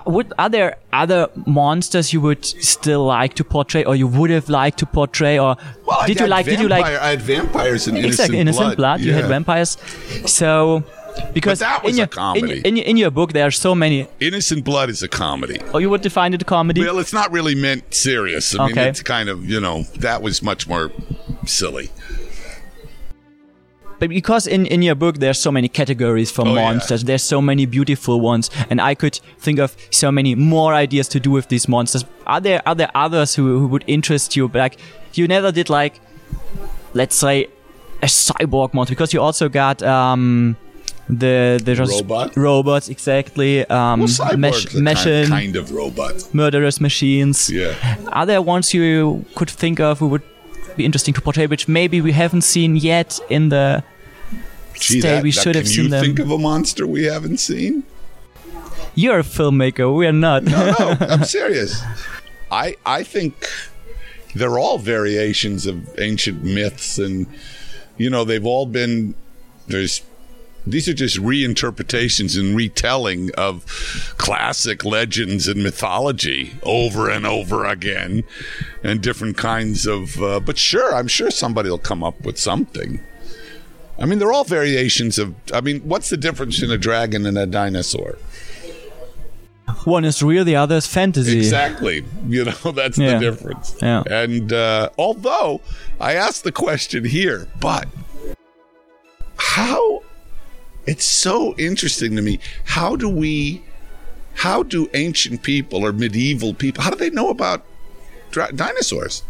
would 0.05 0.31
are 0.37 0.49
there 0.49 0.77
other 0.93 1.29
monsters 1.45 2.13
you 2.13 2.21
would 2.21 2.45
still 2.45 3.05
like 3.05 3.33
to 3.35 3.43
portray, 3.43 3.83
or 3.83 3.95
you 3.95 4.07
would 4.07 4.29
have 4.29 4.47
liked 4.49 4.79
to 4.79 4.85
portray, 4.85 5.37
or 5.39 5.55
Well, 5.85 6.05
did 6.07 6.19
you 6.19 6.27
like? 6.27 6.45
Did 6.45 6.59
you 6.59 6.67
like 6.69 6.85
I 6.85 7.09
had 7.11 7.21
vampires 7.21 7.87
in 7.87 7.95
exactly 7.97 8.39
Innocent 8.39 8.57
innocent 8.63 8.77
blood? 8.77 9.01
You 9.01 9.13
had 9.13 9.25
vampires, 9.25 9.77
so 10.25 10.83
because 11.33 11.59
that 11.59 11.83
was 11.83 11.93
in 11.93 11.99
a 11.99 12.01
your, 12.01 12.07
comedy. 12.07 12.59
In, 12.65 12.77
in, 12.77 12.83
in 12.83 12.97
your 12.97 13.11
book 13.11 13.33
there 13.33 13.45
are 13.47 13.51
so 13.51 13.73
many. 13.75 14.07
Innocent 14.19 14.63
Blood 14.63 14.89
is 14.89 15.03
a 15.03 15.07
comedy. 15.07 15.59
Oh, 15.73 15.77
you 15.79 15.89
would 15.89 16.01
define 16.01 16.33
it 16.33 16.41
a 16.41 16.45
comedy? 16.45 16.81
Well, 16.81 16.99
it's 16.99 17.13
not 17.13 17.31
really 17.31 17.55
meant 17.55 17.93
serious. 17.93 18.53
I 18.57 18.67
mean, 18.67 18.71
Okay. 18.71 18.89
it's 18.89 19.01
kind 19.03 19.29
of 19.29 19.45
you 19.49 19.59
know 19.59 19.83
that 19.99 20.21
was 20.21 20.41
much 20.41 20.67
more 20.67 20.91
silly. 21.45 21.89
but 23.99 24.09
because 24.09 24.45
in, 24.45 24.65
in 24.67 24.81
your 24.83 24.93
book 24.95 25.17
there's 25.17 25.39
so 25.39 25.51
many 25.51 25.67
categories 25.67 26.29
for 26.29 26.43
Oh, 26.47 26.53
yeah. 26.53 26.61
monsters 26.71 27.03
there's 27.03 27.23
so 27.23 27.41
many 27.41 27.65
beautiful 27.65 28.21
ones 28.21 28.49
and 28.69 28.79
i 28.79 28.93
could 28.93 29.15
think 29.39 29.57
of 29.59 29.75
so 29.89 30.11
many 30.11 30.35
more 30.35 30.75
ideas 30.75 31.07
to 31.09 31.19
do 31.19 31.31
with 31.31 31.47
these 31.47 31.67
monsters 31.67 32.05
are 32.27 32.39
there 32.39 32.61
are 32.67 32.75
there 32.75 32.91
others 32.93 33.33
who, 33.35 33.57
who 33.59 33.67
would 33.67 33.83
interest 33.87 34.35
you 34.35 34.51
like 34.53 34.77
you 35.13 35.27
never 35.27 35.51
did 35.51 35.67
like 35.69 35.99
let's 36.93 37.15
say 37.15 37.47
a 38.03 38.05
cyborg 38.05 38.71
monster 38.75 38.93
because 38.93 39.13
you 39.15 39.19
also 39.21 39.49
got 39.49 39.81
um 39.81 40.55
the 41.09 41.59
the 41.63 41.73
just 41.75 41.91
Robot? 42.01 42.35
robots 42.35 42.89
exactly 42.89 43.65
um 43.69 44.01
Well, 44.01 44.37
mesh, 44.37 44.65
kind, 44.65 44.83
machine 44.83 45.27
kind 45.27 45.55
of 45.55 45.71
robot. 45.71 46.15
murderous 46.33 46.81
machines 46.81 47.49
Yeah. 47.49 47.73
are 48.11 48.25
there 48.25 48.41
ones 48.41 48.73
you 48.73 49.23
could 49.35 49.49
think 49.49 49.79
of 49.79 49.99
who 49.99 50.07
would 50.07 50.23
be 50.75 50.83
interesting 50.85 51.13
to 51.13 51.21
portray 51.21 51.47
which 51.47 51.67
maybe 51.67 52.01
we 52.01 52.11
haven't 52.11 52.41
seen 52.43 52.75
yet 52.75 53.19
in 53.29 53.49
the 53.49 53.83
Gee, 54.73 54.99
state 54.99 55.01
that- 55.01 55.23
we 55.23 55.31
that- 55.31 55.41
should 55.41 55.55
have 55.55 55.63
can 55.65 55.73
seen 55.73 55.83
you 55.85 55.89
them 55.89 56.03
think 56.03 56.19
of 56.19 56.29
a 56.29 56.37
monster 56.37 56.85
we 56.85 57.03
haven't 57.05 57.39
seen? 57.39 57.83
You're 58.95 59.19
a 59.19 59.23
filmmaker. 59.23 59.85
We 59.95 60.07
are 60.07 60.11
not. 60.27 60.43
No, 60.43 60.71
no, 60.79 60.97
I'm 61.13 61.23
serious. 61.23 61.81
I 62.51 62.75
I 62.85 63.03
think 63.03 63.33
they're 64.35 64.57
all 64.59 64.77
variations 64.79 65.65
of 65.67 65.75
ancient 65.99 66.43
myths, 66.43 66.97
and 66.97 67.27
you 67.97 68.09
know 68.09 68.23
they've 68.25 68.45
all 68.45 68.65
been 68.65 69.13
there's. 69.67 70.01
These 70.71 70.87
are 70.89 70.93
just 70.93 71.17
reinterpretations 71.17 72.37
and 72.39 72.55
retelling 72.55 73.31
of 73.35 73.65
classic 74.17 74.83
legends 74.83 75.47
and 75.47 75.63
mythology 75.63 76.53
over 76.63 77.09
and 77.09 77.25
over 77.25 77.65
again, 77.65 78.23
and 78.83 79.01
different 79.01 79.37
kinds 79.37 79.85
of. 79.85 80.21
Uh, 80.21 80.39
but 80.39 80.57
sure, 80.57 80.93
I'm 80.93 81.07
sure 81.07 81.31
somebody 81.31 81.69
will 81.69 81.77
come 81.77 82.03
up 82.03 82.21
with 82.25 82.37
something. 82.37 82.99
I 83.99 84.05
mean, 84.05 84.19
they're 84.19 84.31
all 84.33 84.43
variations 84.43 85.17
of. 85.17 85.33
I 85.53 85.61
mean, 85.61 85.79
what's 85.81 86.09
the 86.09 86.17
difference 86.17 86.61
in 86.61 86.69
a 86.71 86.77
dragon 86.77 87.25
and 87.25 87.37
a 87.37 87.45
dinosaur? 87.45 88.17
One 89.83 90.05
is 90.05 90.23
real, 90.23 90.45
the 90.45 90.55
other 90.55 90.75
is 90.75 90.87
fantasy. 90.87 91.37
Exactly. 91.39 92.05
You 92.27 92.45
know, 92.45 92.51
that's 92.75 92.97
Yeah. 92.97 93.13
the 93.13 93.19
difference. 93.19 93.75
Yeah. 93.81 94.03
And 94.09 94.51
uh, 94.53 94.89
although 94.97 95.61
I 95.99 96.13
asked 96.13 96.43
the 96.45 96.51
question 96.53 97.03
here, 97.05 97.47
but 97.59 97.85
how 99.37 100.03
it's 100.87 101.05
so 101.05 101.53
interesting 101.57 102.15
to 102.15 102.21
me. 102.21 102.39
How 102.65 102.95
do 102.95 103.07
we, 103.09 103.61
how 104.35 104.63
do 104.63 104.89
ancient 104.93 105.43
people 105.43 105.85
or 105.85 105.91
medieval 105.91 106.53
people, 106.53 106.83
how 106.83 106.89
do 106.91 106.95
they 106.97 107.09
know 107.09 107.29
about 107.29 107.63
dra- 108.31 108.51
dinosaurs? 108.53 109.21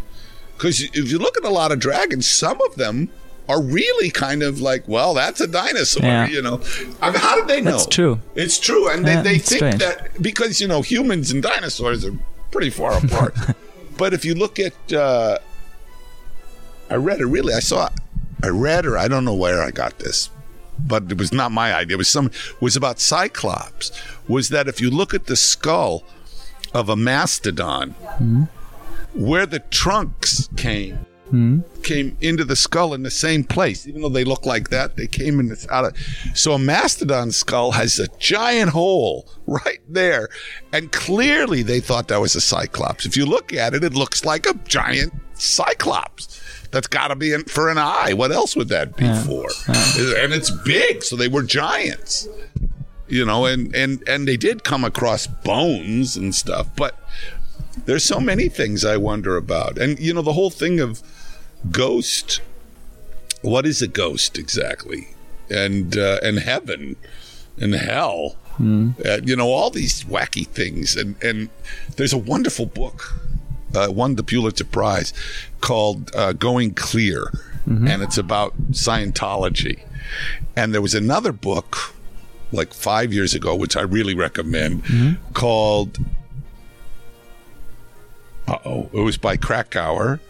Because 0.56 0.82
if 0.82 1.12
you 1.12 1.18
look 1.20 1.36
at 1.38 1.44
a 1.44 1.50
lot 1.50 1.72
of 1.72 1.80
dragons, 1.80 2.28
some 2.28 2.60
of 2.62 2.76
them 2.76 3.10
are 3.50 3.62
really 3.62 4.10
kind 4.10 4.44
of 4.44 4.60
like, 4.60 4.88
well, 4.88 5.14
that's 5.14 5.40
a 5.40 5.48
dinosaur, 5.48 6.04
Yeah. 6.04 6.28
you 6.28 6.42
know. 6.42 6.62
I 7.02 7.12
mean, 7.12 7.20
how 7.20 7.36
did 7.36 7.48
they 7.48 7.62
know? 7.62 7.76
It's 7.76 7.86
true. 7.86 8.20
It's 8.36 8.60
true, 8.60 8.90
and 8.90 9.06
they, 9.06 9.14
Yeah, 9.14 9.22
they 9.22 9.36
it's 9.36 9.50
think 9.50 9.60
strange. 9.60 9.80
that 9.80 10.22
because 10.22 10.60
you 10.60 10.68
know 10.68 10.82
humans 10.82 11.32
and 11.32 11.42
dinosaurs 11.42 12.04
are 12.06 12.14
pretty 12.52 12.70
far 12.72 12.98
apart. 12.98 13.36
but 13.98 14.14
if 14.14 14.26
you 14.26 14.36
look 14.36 14.60
at, 14.60 14.74
uh, 14.92 15.38
I 16.90 16.96
read 16.96 17.20
it 17.22 17.26
really. 17.26 17.54
I 17.54 17.60
saw, 17.60 17.90
I 18.44 18.48
read 18.50 18.86
or 18.86 18.98
I 18.98 19.08
don't 19.08 19.24
know 19.26 19.34
where 19.34 19.62
I 19.62 19.72
got 19.72 20.00
this, 20.00 20.30
but 20.80 21.12
it 21.12 21.18
was 21.18 21.32
not 21.32 21.52
my 21.52 21.74
idea. 21.74 21.96
It 21.96 21.98
was 21.98 22.10
some 22.10 22.32
was 22.60 22.76
about 22.76 23.00
Cyclops. 23.00 23.92
Was 24.28 24.50
that 24.50 24.68
if 24.68 24.82
you 24.82 24.90
look 24.90 25.14
at 25.14 25.26
the 25.28 25.36
skull 25.36 26.04
of 26.74 26.90
a 26.90 26.96
mastodon, 26.96 27.92
where 29.14 29.46
the 29.46 29.60
trunks 29.60 30.50
came 30.58 31.06
came 31.84 32.18
into 32.22 32.46
the 32.46 32.56
skull 32.56 32.94
in 32.94 33.04
the 33.04 33.12
same 33.12 33.44
place, 33.44 33.86
even 33.88 34.02
though 34.02 34.10
they 34.10 34.24
look 34.24 34.46
like 34.46 34.70
that. 34.70 34.96
They 34.96 35.08
came 35.08 35.40
in 35.40 35.50
this 35.50 35.68
out 35.70 35.86
of. 35.86 35.98
So 36.36 36.54
a 36.54 36.60
mastodon 36.60 37.32
skull 37.32 37.72
has 37.72 38.00
a 38.00 38.08
giant 38.18 38.70
hole 38.72 39.28
right 39.46 39.82
there, 39.90 40.30
and 40.72 40.92
clearly 40.92 41.64
they 41.64 41.80
thought 41.80 42.08
that 42.08 42.22
was 42.22 42.36
a 42.36 42.42
cyclops. 42.42 43.06
If 43.06 43.18
you 43.18 43.26
look 43.26 43.54
at 43.54 43.74
it, 43.74 43.84
it 43.84 43.94
looks 43.94 44.24
like 44.24 44.46
a 44.46 44.54
giant 44.66 45.14
cyclops. 45.34 46.42
That's 46.72 46.88
got 46.88 47.08
to 47.10 47.16
be 47.16 47.34
in, 47.34 47.44
for 47.46 47.70
an 47.70 47.78
eye. 47.78 48.14
What 48.14 48.32
else 48.32 48.56
would 48.56 48.70
that 48.70 48.96
be 48.98 49.06
for? 49.26 49.48
And 50.24 50.34
it's 50.34 50.52
big, 50.52 51.04
so 51.04 51.16
they 51.16 51.28
were 51.28 51.44
giants. 51.44 52.28
You 53.08 53.26
know, 53.26 53.46
and 53.46 53.74
and 53.74 54.04
and 54.08 54.28
they 54.28 54.36
did 54.36 54.64
come 54.66 54.84
across 54.84 55.28
bones 55.28 56.18
and 56.18 56.36
stuff, 56.36 56.68
but 56.76 57.00
there's 57.86 58.04
so 58.04 58.20
many 58.20 58.50
things 58.50 58.84
I 58.84 58.98
wonder 58.98 59.38
about. 59.38 59.78
And 59.78 59.98
you 59.98 60.14
know, 60.14 60.22
the 60.22 60.34
whole 60.34 60.50
thing 60.50 60.80
of 60.82 61.02
ghost. 61.72 62.42
What 63.42 63.66
is 63.66 63.82
a 63.82 63.88
ghost 63.88 64.38
exactly? 64.38 65.10
And 65.50 65.98
uh, 65.98 66.20
and 66.22 66.40
heaven 66.40 66.98
and 67.58 67.74
hell. 67.76 68.36
Uh, 69.06 69.20
you 69.24 69.36
know 69.36 69.50
all 69.52 69.70
these 69.70 70.04
wacky 70.04 70.46
things. 70.46 70.98
And 70.98 71.16
and 71.24 71.50
there's 71.96 72.12
a 72.14 72.18
wonderful 72.18 72.66
book, 72.66 73.14
uh, 73.76 73.88
won 73.92 74.16
the 74.16 74.24
Pulitzer 74.24 74.66
Prize, 74.66 75.14
called 75.62 76.12
uh, 76.16 76.34
"Going 76.34 76.74
Clear," 76.74 77.32
and 77.66 78.02
it's 78.02 78.18
about 78.18 78.56
Scientology. 78.72 79.82
And 80.56 80.74
there 80.74 80.82
was 80.82 80.96
another 80.96 81.32
book, 81.34 81.94
like 82.54 82.74
five 82.74 83.12
years 83.12 83.34
ago, 83.36 83.56
which 83.56 83.76
I 83.76 83.82
really 83.82 84.16
recommend, 84.16 85.18
called 85.34 85.98
uh 88.48 88.58
oh. 88.64 88.90
It 88.94 89.02
was 89.02 89.18
by 89.18 89.36
Krakauer. 89.36 90.22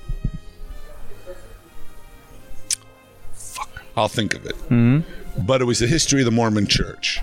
Fuck. 3.33 3.83
I'll 3.95 4.07
think 4.07 4.33
of 4.33 4.45
it. 4.45 4.55
But 5.45 5.61
it 5.61 5.65
was 5.65 5.77
the 5.79 5.87
history 5.87 6.21
of 6.21 6.25
the 6.25 6.31
Mormon 6.31 6.65
church. 6.65 7.21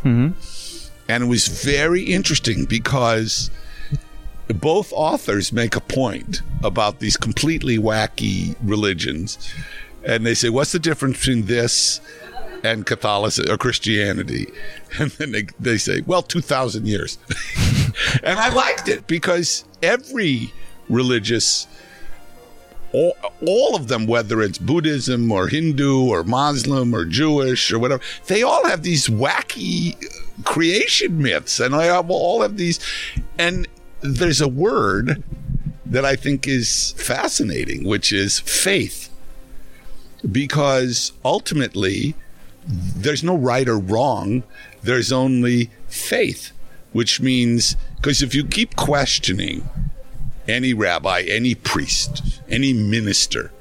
And 1.08 1.22
it 1.24 1.26
was 1.26 1.48
very 1.48 2.02
interesting 2.04 2.64
because 2.64 3.50
both 4.48 4.92
authors 4.92 5.52
make 5.52 5.76
a 5.76 5.80
point 5.80 6.42
about 6.62 7.00
these 7.00 7.16
completely 7.16 7.78
wacky 7.78 8.56
religions. 8.62 9.54
And 10.04 10.26
they 10.26 10.34
say, 10.34 10.50
what's 10.50 10.72
the 10.72 10.78
difference 10.78 11.18
between 11.18 11.46
this 11.46 12.00
and 12.62 12.84
Catholicism 12.84 13.52
or 13.52 13.58
Christianity? 13.58 14.48
And 14.96 15.10
then 15.10 15.32
they, 15.32 15.46
they 15.58 15.76
say, 15.76 16.02
well, 16.06 16.22
2,000 16.22 16.86
years. 16.86 17.18
and 18.22 18.38
I 18.38 18.48
liked 18.50 18.86
it 18.86 19.08
because 19.08 19.64
every 19.82 20.52
religious 20.88 21.66
all, 22.94 23.16
all 23.44 23.74
of 23.74 23.88
them, 23.88 24.06
whether 24.06 24.40
it's 24.40 24.56
Buddhism 24.56 25.32
or 25.32 25.48
Hindu 25.48 26.08
or 26.08 26.22
Muslim 26.22 26.94
or 26.94 27.04
Jewish 27.04 27.72
or 27.72 27.78
whatever, 27.80 28.00
they 28.28 28.44
all 28.44 28.64
have 28.68 28.84
these 28.84 29.08
wacky 29.08 29.96
creation 30.44 31.20
myths, 31.20 31.58
and 31.58 31.74
I 31.74 31.90
all 31.90 32.42
have 32.42 32.56
these. 32.56 32.78
And 33.36 33.66
there's 34.04 34.42
a 34.42 34.48
word 34.48 35.22
that 35.86 36.04
I 36.04 36.14
think 36.14 36.46
is 36.46 36.92
fascinating, 36.98 37.84
which 37.88 38.12
is 38.12 38.38
faith, 38.38 39.08
because 40.30 41.12
ultimately 41.24 42.14
there's 42.66 43.24
no 43.24 43.34
right 43.34 43.66
or 43.66 43.78
wrong. 43.78 44.42
There's 44.82 45.10
only 45.10 45.70
faith, 45.88 46.52
which 46.92 47.20
means 47.20 47.76
because 47.96 48.22
if 48.22 48.34
you 48.34 48.44
keep 48.44 48.76
questioning 48.76 49.66
any 50.46 50.74
rabbi, 50.74 51.22
any 51.22 51.54
priest, 51.54 52.42
any 52.50 52.74
minister, 52.74 53.52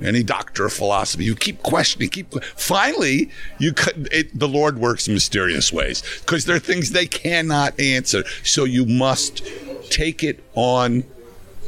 any 0.00 0.22
doctor 0.22 0.66
of 0.66 0.72
philosophy, 0.72 1.24
you 1.24 1.34
keep 1.34 1.62
questioning, 1.64 2.10
keep 2.10 2.32
finally 2.56 3.30
you 3.58 3.72
it, 4.12 4.38
the 4.38 4.48
Lord 4.48 4.78
works 4.78 5.08
mysterious 5.08 5.72
ways 5.72 6.02
because 6.20 6.44
there 6.44 6.54
are 6.54 6.60
things 6.60 6.90
they 6.90 7.06
cannot 7.06 7.78
answer. 7.80 8.22
So 8.44 8.64
you 8.64 8.86
must 8.86 9.42
take 9.90 10.22
it 10.24 10.42
on 10.54 11.04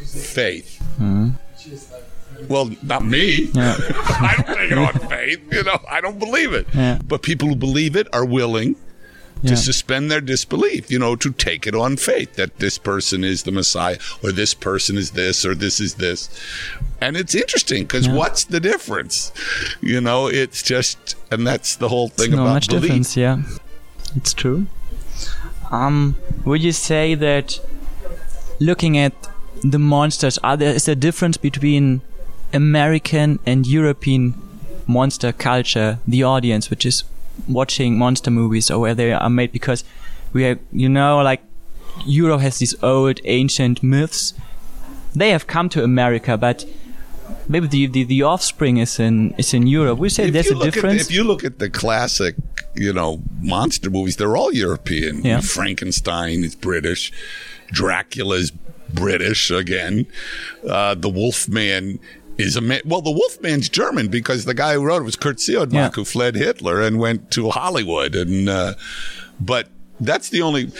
faith. 0.04 0.82
Well, 2.48 2.70
not 2.82 3.04
me. 3.04 3.50
I 3.56 4.34
don't 4.36 4.56
take 4.56 4.72
it 4.72 4.78
on 4.78 4.92
faith. 5.08 5.40
You 5.52 5.62
know, 5.64 5.78
I 5.90 6.00
don't 6.00 6.18
believe 6.18 6.52
it. 6.52 6.66
Yeah. 6.74 6.98
But 7.06 7.22
people 7.22 7.48
who 7.48 7.56
believe 7.56 7.96
it 7.96 8.06
are 8.12 8.24
willing 8.26 8.76
Yeah. 9.42 9.50
to 9.50 9.56
suspend 9.56 10.10
their 10.10 10.20
disbelief, 10.20 10.90
you 10.90 10.98
know, 10.98 11.16
to 11.16 11.30
take 11.32 11.66
it 11.66 11.74
on 11.74 11.96
faith 11.96 12.34
that 12.36 12.58
this 12.58 12.78
person 12.78 13.22
is 13.24 13.42
the 13.42 13.52
Messiah 13.52 13.98
or 14.22 14.32
this 14.32 14.54
person 14.54 14.96
is 14.96 15.10
this 15.12 15.44
or 15.44 15.54
this 15.54 15.80
is 15.80 15.94
this. 15.94 16.28
And 17.00 17.16
it's 17.16 17.34
interesting 17.34 17.82
because 17.84 18.08
what's 18.08 18.44
the 18.44 18.60
difference? 18.60 19.32
You 19.80 20.00
know, 20.00 20.26
it's 20.28 20.62
just, 20.62 21.16
and 21.30 21.46
that's 21.46 21.76
the 21.76 21.88
whole 21.88 22.08
thing 22.08 22.30
no 22.32 22.42
about 22.42 22.52
much 22.54 22.68
belief. 22.68 22.82
difference. 22.82 23.16
Yeah, 23.16 23.42
it's 24.14 24.32
true. 24.34 24.66
Um, 25.70 26.16
would 26.44 26.62
you 26.62 26.72
say 26.72 27.14
that 27.16 27.60
looking 28.58 28.98
at 28.98 29.12
the 29.62 29.78
monsters, 29.78 30.38
are 30.38 30.56
there 30.56 30.74
is 30.74 30.84
there 30.84 30.92
a 30.92 30.96
difference 30.96 31.36
between 31.36 32.02
American 32.52 33.38
and 33.46 33.66
European 33.66 34.34
monster 34.86 35.32
culture, 35.32 35.98
the 36.06 36.22
audience 36.22 36.70
which 36.70 36.86
is 36.86 37.04
watching 37.48 37.98
monster 37.98 38.30
movies 38.30 38.70
or 38.70 38.78
where 38.78 38.94
they 38.94 39.12
are 39.12 39.30
made 39.30 39.52
because 39.52 39.84
we 40.32 40.46
are, 40.46 40.58
you 40.72 40.88
know, 40.88 41.18
like 41.22 41.42
Europe 42.04 42.40
has 42.40 42.58
these 42.58 42.74
old 42.82 43.20
ancient 43.24 43.82
myths. 43.82 44.34
They 45.14 45.30
have 45.30 45.46
come 45.46 45.68
to 45.70 45.82
America, 45.82 46.36
but 46.36 46.64
maybe 47.48 47.66
the, 47.66 47.86
the, 47.86 48.04
the 48.04 48.22
offspring 48.22 48.76
is 48.78 48.98
in 48.98 49.32
is 49.38 49.54
in 49.54 49.66
Europe. 49.66 49.98
We 49.98 50.08
say 50.08 50.26
If 50.26 50.32
there's 50.32 50.50
a 50.50 50.58
difference. 50.58 51.02
if 51.02 51.10
you 51.10 51.24
look 51.24 51.44
at 51.44 51.58
the 51.58 51.70
classic, 51.70 52.36
you 52.74 52.92
know, 52.92 53.22
monster 53.40 53.90
movies, 53.90 54.16
they're 54.16 54.36
all 54.36 54.52
European. 54.52 55.22
Yeah. 55.22 55.40
Frankenstein 55.40 56.44
is 56.44 56.54
British. 56.54 57.12
Dracula's 57.72 58.52
British 58.92 59.50
again. 59.50 60.06
Uh, 60.68 60.94
the 60.94 61.08
Wolfman 61.08 61.98
is 62.38 62.56
a 62.56 62.60
man. 62.60 62.80
Well, 62.84 63.00
the 63.02 63.10
Wolfman's 63.10 63.68
German 63.68 64.08
because 64.08 64.44
the 64.44 64.54
guy 64.54 64.74
who 64.74 64.84
wrote 64.84 65.02
it 65.02 65.04
was 65.04 65.16
Kurt 65.16 65.36
Siodmak, 65.38 65.72
Yeah. 65.72 65.90
who 65.90 66.04
fled 66.04 66.34
Hitler 66.34 66.80
and 66.80 66.98
went 66.98 67.30
to 67.32 67.50
Hollywood. 67.50 68.14
And 68.14 68.48
uh, 68.48 68.74
but 69.40 69.68
that's 70.00 70.28
the 70.30 70.42
only. 70.42 70.70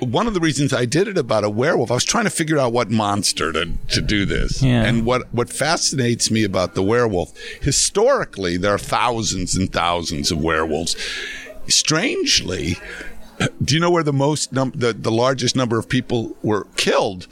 One 0.00 0.26
of 0.26 0.34
the 0.34 0.40
reasons 0.40 0.74
I 0.74 0.84
did 0.84 1.08
it 1.08 1.16
about 1.16 1.44
a 1.44 1.48
werewolf, 1.48 1.90
I 1.90 1.94
was 1.94 2.04
trying 2.04 2.24
to 2.24 2.30
figure 2.30 2.58
out 2.58 2.72
what 2.72 2.90
monster 2.90 3.52
to, 3.52 3.70
to 3.88 4.00
do 4.02 4.26
this. 4.26 4.60
Yeah. 4.60 4.82
And 4.84 5.06
what, 5.06 5.32
what 5.32 5.48
fascinates 5.48 6.30
me 6.32 6.44
about 6.44 6.74
the 6.74 6.82
werewolf, 6.82 7.32
historically, 7.62 8.56
there 8.58 8.74
are 8.74 8.78
thousands 8.78 9.54
and 9.54 9.72
thousands 9.72 10.30
of 10.30 10.42
werewolves. 10.42 10.94
Strangely, 11.68 12.76
do 13.62 13.74
you 13.74 13.80
know 13.80 13.90
where 13.90 14.02
the 14.02 14.12
most 14.12 14.52
num- 14.52 14.72
the, 14.74 14.92
the 14.92 15.10
largest 15.10 15.56
number 15.56 15.78
of 15.78 15.88
people 15.88 16.36
were 16.42 16.66
killed, 16.76 17.26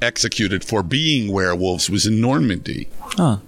executed 0.00 0.64
for 0.64 0.82
being 0.82 1.32
werewolves 1.32 1.90
was 1.90 2.06
in 2.06 2.20
Normandy? 2.20 2.88
oh, 3.18 3.40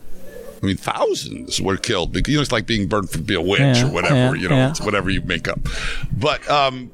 I 0.62 0.66
mean, 0.66 0.76
thousands 0.76 1.60
were 1.60 1.78
killed 1.78 2.12
because 2.12 2.30
you 2.32 2.36
know 2.38 2.42
it's 2.42 2.52
like 2.52 2.66
being 2.66 2.86
burned 2.86 3.08
for 3.10 3.18
being 3.18 3.40
a 3.40 3.42
witch 3.42 3.60
Yeah, 3.60 3.86
or 3.88 3.92
whatever. 3.92 4.14
yeah, 4.36 4.42
you 4.42 4.48
know, 4.48 4.56
yeah. 4.56 4.70
it's 4.70 4.80
whatever 4.80 5.08
you 5.08 5.22
make 5.22 5.48
up. 5.48 5.58
But 6.12 6.46
um, 6.50 6.90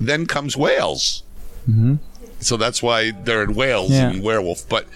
then 0.00 0.26
comes 0.26 0.56
Wales. 0.56 1.22
So 2.40 2.56
that's 2.56 2.82
why 2.82 3.12
they're 3.12 3.44
in 3.44 3.54
Wales 3.54 3.92
and 3.92 4.22
werewolf. 4.22 4.68
But 4.68 4.86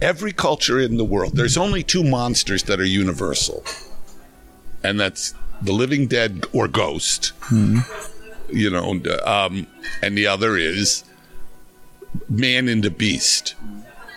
every 0.00 0.32
culture 0.32 0.78
in 0.80 0.96
the 0.96 1.04
world, 1.04 1.36
there's 1.36 1.58
only 1.58 1.82
two 1.82 2.02
monsters 2.02 2.62
that 2.62 2.80
are 2.80 2.84
universal, 2.84 3.62
and 4.82 4.98
that's 4.98 5.34
the 5.62 5.72
living 5.72 6.06
dead 6.06 6.44
or 6.52 6.68
ghost. 6.68 7.32
Hmm. 7.42 7.80
You 8.48 8.70
know, 8.70 9.00
um, 9.24 9.66
and 10.02 10.16
the 10.18 10.26
other 10.26 10.56
is 10.56 11.04
man 12.28 12.68
into 12.68 12.90
beast. 12.90 13.54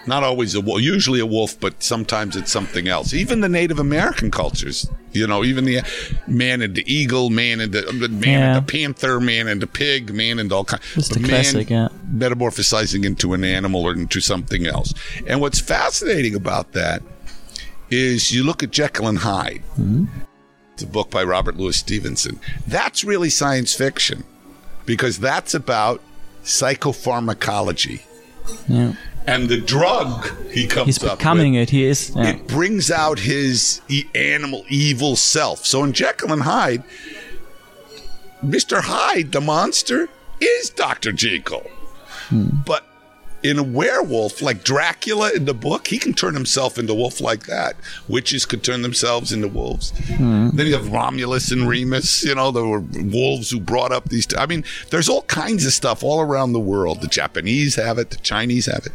Not 0.05 0.21
always 0.23 0.53
a 0.53 0.59
wolf, 0.59 0.81
usually 0.81 1.21
a 1.21 1.25
wolf, 1.25 1.57
but 1.59 1.81
sometimes 1.81 2.35
it's 2.35 2.51
something 2.51 2.89
else. 2.89 3.13
Even 3.13 3.39
the 3.39 3.47
Native 3.47 3.79
American 3.79 4.31
cultures, 4.31 4.89
you 5.13 5.25
know, 5.25 5.45
even 5.45 5.63
the 5.63 5.81
man 6.27 6.61
into 6.61 6.83
eagle, 6.85 7.29
man 7.29 7.61
into 7.61 7.87
um, 7.87 7.99
man 8.19 8.21
Yeah. 8.21 8.57
into 8.57 8.69
panther, 8.69 9.21
man 9.21 9.47
into 9.47 9.65
pig, 9.65 10.13
man 10.13 10.39
into 10.39 10.55
all 10.55 10.65
kinds. 10.65 10.83
That's 10.95 11.07
the 11.07 11.21
classic, 11.21 11.69
yeah. 11.69 11.87
Metamorphosizing 12.13 13.05
into 13.05 13.33
an 13.33 13.45
animal 13.45 13.83
or 13.85 13.93
into 13.93 14.19
something 14.19 14.65
else. 14.67 14.93
And 15.25 15.39
what's 15.39 15.61
fascinating 15.61 16.35
about 16.35 16.73
that 16.73 17.01
is 17.89 18.33
you 18.33 18.43
look 18.43 18.61
at 18.61 18.71
Jekyll 18.71 19.07
and 19.07 19.19
Hyde. 19.19 19.61
It's 19.77 20.07
a 20.81 20.87
book 20.87 21.11
by 21.11 21.23
Robert 21.23 21.57
Louis 21.57 21.75
Stevenson. 21.77 22.39
That's 22.65 23.03
really 23.03 23.29
science 23.29 23.73
fiction 23.75 24.23
because 24.85 25.19
that's 25.19 25.53
about 25.53 26.01
psychopharmacology. 26.43 28.01
yeah. 28.67 28.93
And 29.25 29.47
the 29.47 29.57
drug 29.61 30.29
he 30.51 30.67
comes 30.67 30.85
He's 30.87 30.99
becoming 30.99 31.53
with, 31.53 31.63
it. 31.63 31.69
He 31.69 31.85
is. 31.85 32.11
Yeah. 32.13 32.31
it 32.31 32.45
brings 32.47 32.91
out 32.91 33.19
his 33.19 33.79
animal 34.13 34.65
evil 34.67 35.15
self. 35.15 35.65
So 35.65 35.81
in 35.85 35.93
Jekyll 35.93 36.33
and 36.33 36.41
Hyde, 36.41 36.83
Mr. 38.43 38.81
Hyde, 38.81 39.31
the 39.31 39.39
monster, 39.39 40.09
is 40.41 40.69
Dr. 40.71 41.13
Jekyll. 41.13 41.65
Hmm. 42.27 42.47
But 42.65 42.85
in 43.43 43.59
a 43.59 43.63
werewolf, 43.63 44.41
like 44.41 44.63
Dracula 44.63 45.31
in 45.33 45.45
the 45.45 45.53
book, 45.53 45.87
he 45.87 45.99
can 45.99 46.13
turn 46.13 46.33
himself 46.33 46.79
into 46.79 46.93
a 46.93 46.95
wolf 46.95 47.19
like 47.19 47.45
that. 47.45 47.75
Witches 48.07 48.45
could 48.45 48.63
turn 48.63 48.81
themselves 48.81 49.33
into 49.33 49.49
wolves. 49.49 49.91
Hmm. 50.15 50.49
Then 50.53 50.67
you 50.67 50.73
have 50.73 50.91
Romulus 50.91 51.51
and 51.51 51.67
Remus, 51.67 52.23
you 52.23 52.35
know, 52.35 52.51
there 52.51 52.65
were 52.65 52.79
wolves 52.79 53.51
who 53.51 53.59
brought 53.59 53.91
up 53.91 54.09
these. 54.09 54.27
I 54.35 54.45
mean, 54.45 54.63
there's 54.89 55.09
all 55.09 55.23
kinds 55.23 55.65
of 55.65 55.73
stuff 55.73 56.03
all 56.03 56.21
around 56.21 56.53
the 56.53 56.59
world. 56.59 57.01
The 57.01 57.07
Japanese 57.07 57.75
have 57.75 57.97
it, 57.97 58.11
the 58.11 58.17
Chinese 58.17 58.67
have 58.67 58.85
it. 58.85 58.93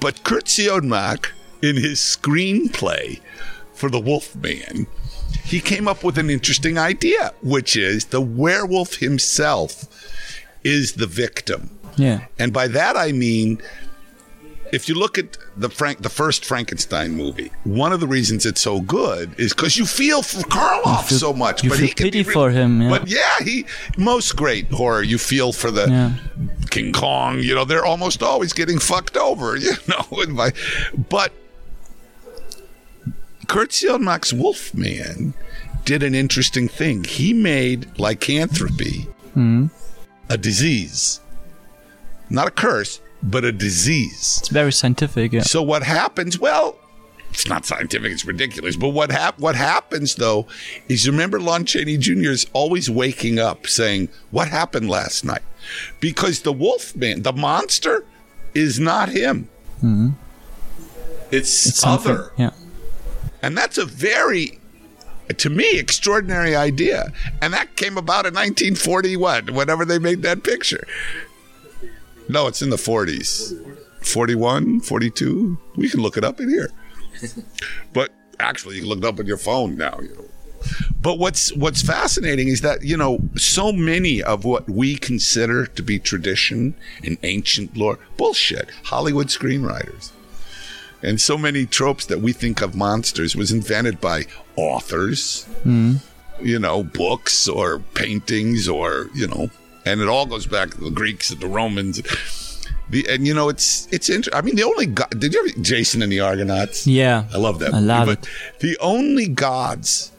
But 0.00 0.24
Kurt 0.24 0.46
Siodmak, 0.46 1.28
in 1.60 1.76
his 1.76 2.00
screenplay 2.00 3.20
for 3.72 3.88
The 3.88 4.00
Wolf 4.00 4.34
Man, 4.34 4.86
he 5.44 5.60
came 5.60 5.86
up 5.86 6.02
with 6.02 6.18
an 6.18 6.30
interesting 6.30 6.78
idea, 6.78 7.32
which 7.42 7.76
is 7.76 8.06
the 8.06 8.20
werewolf 8.20 8.96
himself 8.96 9.84
is 10.64 10.94
the 10.94 11.06
victim. 11.06 11.78
Yeah. 11.96 12.26
And 12.38 12.52
by 12.52 12.68
that 12.68 12.96
I 12.96 13.12
mean, 13.12 13.60
if 14.72 14.88
you 14.88 14.94
look 14.94 15.18
at 15.18 15.36
the 15.56 15.68
Frank, 15.68 16.00
the 16.02 16.08
first 16.08 16.44
Frankenstein 16.46 17.12
movie, 17.12 17.52
one 17.64 17.92
of 17.92 18.00
the 18.00 18.06
reasons 18.06 18.46
it's 18.46 18.60
so 18.60 18.80
good 18.80 19.38
is 19.38 19.52
because 19.52 19.76
you 19.76 19.84
feel 19.84 20.22
for 20.22 20.40
Karloff 20.48 21.04
feel- 21.08 21.18
so 21.18 21.32
much. 21.32 21.62
you 21.62 21.68
but 21.68 21.78
feel 21.78 21.88
he 21.88 21.92
can 21.92 22.04
pity 22.04 22.22
re- 22.22 22.32
for 22.32 22.50
him, 22.50 22.80
yeah. 22.80 22.88
But 22.88 23.08
yeah, 23.08 23.38
he 23.40 23.66
most 23.98 24.34
great 24.34 24.70
horror 24.70 25.02
you 25.02 25.18
feel 25.18 25.52
for 25.52 25.70
the 25.70 25.88
Yeah. 25.88 26.12
King 26.70 26.92
Kong. 26.92 27.40
You 27.40 27.54
know, 27.54 27.66
they're 27.66 27.84
almost 27.84 28.22
always 28.22 28.52
getting 28.54 28.78
fucked 28.78 29.16
over. 29.16 29.56
You 29.62 29.74
know, 29.88 30.50
but 31.10 31.32
Kurt 33.46 33.70
Siodmak's 33.70 34.32
Wolfman 34.32 35.34
did 35.84 36.02
an 36.02 36.14
interesting 36.14 36.68
thing. 36.68 37.04
He 37.04 37.32
made 37.32 37.98
lycanthropy 37.98 39.06
mm-hmm. 39.36 39.66
a 40.30 40.38
disease, 40.38 41.20
not 42.32 42.48
a 42.48 42.50
curse, 42.50 43.00
but 43.22 43.44
a 43.44 43.52
disease. 43.52 44.38
It's 44.40 44.48
very 44.48 44.72
scientific. 44.72 45.32
Yeah. 45.32 45.42
So 45.42 45.62
what 45.62 45.82
happens? 45.82 46.38
Well, 46.38 46.76
it's 47.30 47.46
not 47.48 47.64
scientific; 47.64 48.12
it's 48.12 48.24
ridiculous. 48.24 48.76
But 48.76 48.90
what 48.90 49.10
hap- 49.10 49.38
what 49.38 49.54
happens 49.54 50.16
though 50.16 50.46
is, 50.88 51.06
you 51.06 51.12
remember 51.12 51.40
Lon 51.40 51.64
Chaney 51.64 51.96
Jr. 51.96 52.30
is 52.30 52.46
always 52.52 52.90
waking 52.90 53.38
up 53.38 53.66
saying, 53.66 54.08
"What 54.30 54.48
happened 54.48 54.88
last 54.88 55.24
night?" 55.24 55.42
Because 56.00 56.42
the 56.42 56.52
wolf 56.52 56.96
man, 56.96 57.22
the 57.22 57.32
monster, 57.32 58.04
is 58.54 58.80
not 58.80 59.08
him. 59.08 59.48
Mm-hmm. 59.78 60.10
It's, 61.30 61.66
It's 61.66 61.84
other. 61.86 62.32
Yeah. 62.36 62.50
And 63.40 63.56
that's 63.56 63.78
a 63.78 63.86
very, 63.86 64.58
to 65.36 65.48
me, 65.50 65.78
extraordinary 65.78 66.54
idea. 66.54 67.12
And 67.40 67.54
that 67.54 67.74
came 67.76 67.96
about 67.96 68.26
in 68.26 68.34
1941, 68.34 69.54
whenever 69.54 69.84
they 69.84 69.98
made 69.98 70.22
that 70.22 70.44
picture. 70.44 70.86
No, 72.32 72.46
it's 72.46 72.62
in 72.62 72.70
the 72.70 72.76
40s. 72.76 73.54
41, 74.04 74.80
42. 74.80 75.58
We 75.76 75.88
can 75.88 76.00
look 76.00 76.16
it 76.16 76.24
up 76.24 76.40
in 76.40 76.48
here. 76.48 76.70
But 77.92 78.10
actually, 78.40 78.76
you 78.76 78.82
can 78.82 78.88
look 78.88 78.98
it 78.98 79.04
up 79.04 79.20
on 79.20 79.26
your 79.26 79.36
phone 79.36 79.76
now. 79.76 79.98
You 80.00 80.08
know. 80.14 80.24
But 81.00 81.18
what's 81.18 81.52
what's 81.54 81.82
fascinating 81.82 82.48
is 82.48 82.62
that 82.62 82.82
you 82.82 82.96
know 82.96 83.20
so 83.36 83.70
many 83.70 84.22
of 84.22 84.44
what 84.44 84.68
we 84.68 84.96
consider 84.96 85.66
to 85.66 85.82
be 85.82 85.98
tradition 85.98 86.74
and 87.04 87.18
ancient 87.22 87.76
lore 87.76 87.98
bullshit. 88.16 88.70
Hollywood 88.84 89.28
screenwriters 89.28 90.10
and 91.02 91.20
so 91.20 91.36
many 91.36 91.66
tropes 91.66 92.06
that 92.06 92.20
we 92.20 92.32
think 92.32 92.62
of 92.62 92.74
monsters 92.74 93.34
was 93.34 93.50
invented 93.50 94.00
by 94.00 94.24
authors 94.56 95.44
hmm. 95.62 95.94
you 96.40 96.58
know 96.58 96.82
books 96.82 97.48
or 97.48 97.80
paintings 97.94 98.68
or 98.68 99.08
you 99.14 99.26
know 99.26 99.50
and 99.84 100.00
it 100.00 100.08
all 100.08 100.26
goes 100.26 100.46
back 100.46 100.70
to 100.70 100.80
the 100.80 100.90
greeks 100.90 101.30
and 101.30 101.40
the 101.40 101.46
romans 101.46 102.00
the, 102.90 103.06
and 103.08 103.26
you 103.26 103.34
know 103.34 103.48
it's 103.48 103.88
it's 103.90 104.08
inter- 104.08 104.30
i 104.34 104.40
mean 104.42 104.56
the 104.56 104.62
only 104.62 104.86
god 104.86 105.08
did 105.18 105.32
you 105.34 105.40
ever 105.40 105.60
jason 105.60 106.02
and 106.02 106.10
the 106.12 106.20
argonauts 106.20 106.86
Yeah. 106.86 107.24
i 107.32 107.36
love 107.38 107.58
that 107.60 107.70
I 107.72 107.76
movie, 107.76 107.86
love 107.86 108.06
but 108.06 108.18
it. 108.24 108.28
the 108.60 108.76
only 108.80 109.28
gods 109.28 110.12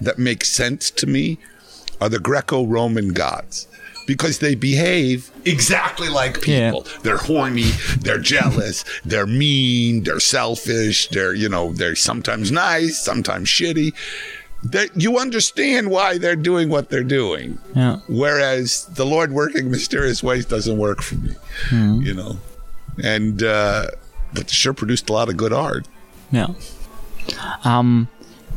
that 0.00 0.18
make 0.18 0.44
sense 0.44 0.90
to 0.92 1.06
me 1.06 1.38
are 2.00 2.08
the 2.08 2.18
greco-roman 2.18 3.08
gods 3.12 3.66
because 4.06 4.38
they 4.38 4.54
behave 4.54 5.30
exactly 5.44 6.08
like 6.08 6.46
Yeah. 6.46 6.70
people 6.70 6.86
they're 7.02 7.16
horny 7.16 7.70
they're 7.98 8.18
jealous 8.20 8.84
they're 9.04 9.26
mean 9.26 10.04
they're 10.04 10.20
selfish 10.20 11.08
they're 11.08 11.34
you 11.34 11.48
know 11.48 11.72
they're 11.72 11.96
sometimes 11.96 12.52
nice 12.52 12.98
sometimes 13.02 13.48
shitty 13.48 13.92
they 14.64 14.88
you 14.94 15.18
understand 15.18 15.90
why 15.90 16.18
they're 16.18 16.34
doing 16.36 16.68
what 16.68 16.88
they're 16.90 17.04
doing 17.04 17.58
Yeah. 17.74 18.00
whereas 18.08 18.86
the 18.86 19.04
lord 19.06 19.32
working 19.32 19.70
mysterious 19.70 20.22
ways 20.22 20.44
doesn't 20.46 20.78
work 20.78 21.02
for 21.02 21.16
me 21.16 21.34
you 22.04 22.14
know 22.14 22.38
and 23.02 23.42
uh 23.42 23.86
but 24.34 24.50
sure 24.50 24.72
produced 24.74 25.08
a 25.10 25.12
lot 25.12 25.28
of 25.28 25.36
good 25.36 25.52
art 25.52 25.86
Yeah. 26.32 26.48
Um, 27.64 28.08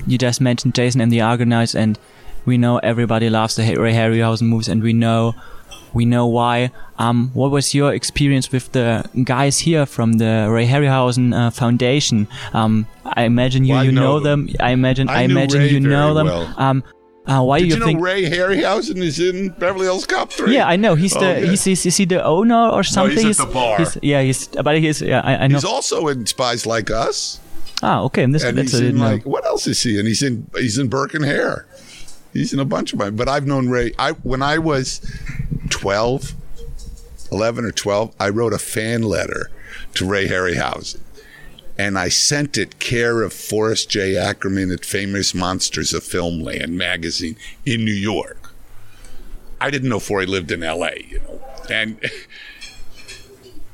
you 0.07 0.17
just 0.17 0.41
mentioned 0.41 0.73
Jason 0.75 1.01
and 1.01 1.11
the 1.11 1.21
Argonauts, 1.21 1.75
and 1.75 1.97
we 2.45 2.57
know 2.57 2.77
everybody 2.79 3.29
loves 3.29 3.55
the 3.55 3.75
Ray 3.75 3.93
Harryhausen 3.93 4.43
movies, 4.47 4.67
and 4.67 4.81
we 4.81 4.93
know 4.93 5.33
we 5.93 6.05
know 6.05 6.27
why. 6.27 6.71
Um, 6.97 7.31
what 7.33 7.51
was 7.51 7.73
your 7.73 7.93
experience 7.93 8.51
with 8.51 8.71
the 8.73 9.03
guys 9.23 9.59
here 9.59 9.85
from 9.85 10.13
the 10.13 10.47
Ray 10.49 10.67
Harryhausen 10.67 11.33
uh, 11.33 11.49
Foundation? 11.51 12.27
Um, 12.53 12.85
I 13.05 13.23
imagine 13.23 13.63
you, 13.65 13.73
Well, 13.73 13.85
you 13.85 13.91
know 13.91 14.17
know 14.17 14.19
them. 14.19 14.49
I 14.59 14.71
imagine 14.71 15.09
I 15.09 15.19
I, 15.19 15.21
imagine 15.23 15.59
Ray 15.61 15.69
you 15.69 15.79
know 15.79 16.13
them. 16.13 16.27
well. 16.27 16.53
Um, 16.57 16.83
uh, 17.27 17.43
why 17.43 17.59
Did 17.59 17.63
do 17.63 17.67
you, 17.67 17.73
you 17.75 17.79
know 17.79 17.85
think? 17.85 18.01
Ray 18.01 18.23
Harryhausen 18.23 18.97
is 18.97 19.19
in 19.19 19.49
Beverly 19.59 19.85
Hills 19.85 20.05
Cop 20.07 20.31
3? 20.31 20.51
yeah, 20.53 20.67
I 20.67 20.77
know. 20.77 20.95
He's 20.95 21.13
the 21.13 21.19
Okay. 21.37 21.47
he's, 21.47 21.63
he's 21.63 21.85
is 21.85 21.95
he 21.97 22.05
the 22.05 22.23
owner 22.23 22.69
or 22.69 22.81
something? 22.83 23.17
He's 23.25 23.39
at 23.39 23.47
the 23.47 23.53
bar. 23.53 23.77
he's- 23.77 23.97
yeah, 24.01 24.21
he's 24.23 24.47
but 24.47 24.79
he's 24.79 25.01
yeah. 25.01 25.21
I, 25.23 25.43
I 25.43 25.47
know. 25.47 25.55
He's 25.55 25.63
also 25.65 26.07
in 26.07 26.25
Spies 26.25 26.65
Like 26.65 26.89
Us. 26.89 27.39
ah, 27.83 28.01
okay. 28.03 28.23
And 28.23 28.33
This, 28.33 28.43
and 28.43 28.57
that's 28.57 28.71
he's 28.71 28.81
in 28.81 28.97
like 28.97 29.25
what 29.25 29.45
else 29.45 29.67
is 29.67 29.81
he 29.83 29.99
in? 29.99 30.05
He's 30.07 30.23
in 30.23 30.49
he's 30.55 30.79
in 30.79 30.87
Burke 30.87 31.13
and 31.13 31.23
Hare. 31.23 31.67
He's 32.33 32.53
in 32.53 32.59
a 32.59 32.65
bunch 32.65 32.93
of 32.93 32.99
mine. 32.99 33.15
But 33.15 33.27
I've 33.27 33.47
known 33.47 33.69
Ray. 33.69 33.93
I 33.97 34.11
when 34.11 34.41
I 34.41 34.57
was 34.57 35.01
12, 35.69 36.33
11 37.31 37.65
or 37.65 37.71
twelve, 37.71 38.15
I 38.19 38.29
wrote 38.29 38.53
a 38.53 38.59
fan 38.59 39.03
letter 39.03 39.49
to 39.95 40.05
Ray 40.05 40.27
Harryhausen. 40.27 41.01
And 41.77 41.97
I 41.97 42.09
sent 42.09 42.57
it 42.57 42.79
care 42.79 43.21
of 43.21 43.31
Forrest 43.31 43.89
J. 43.89 44.17
Ackerman 44.17 44.69
at 44.69 44.83
Famous 44.83 45.33
Monsters 45.33 45.93
of 45.93 46.03
Filmland 46.03 46.71
magazine 46.71 47.37
in 47.65 47.85
New 47.85 47.93
York. 47.93 48.53
I 49.61 49.69
didn't 49.69 49.89
know 49.89 49.99
Forry 49.99 50.25
lived 50.25 50.51
in 50.51 50.61
L.A. 50.61 51.05
You 51.07 51.19
know, 51.19 51.41
and 51.69 51.99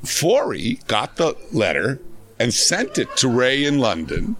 Forry 0.03 0.79
got 0.87 1.15
the 1.15 1.35
letter 1.51 1.99
and 2.39 2.53
sent 2.53 2.97
it 2.97 3.15
to 3.17 3.27
Ray 3.27 3.63
in 3.63 3.79
London. 3.79 4.35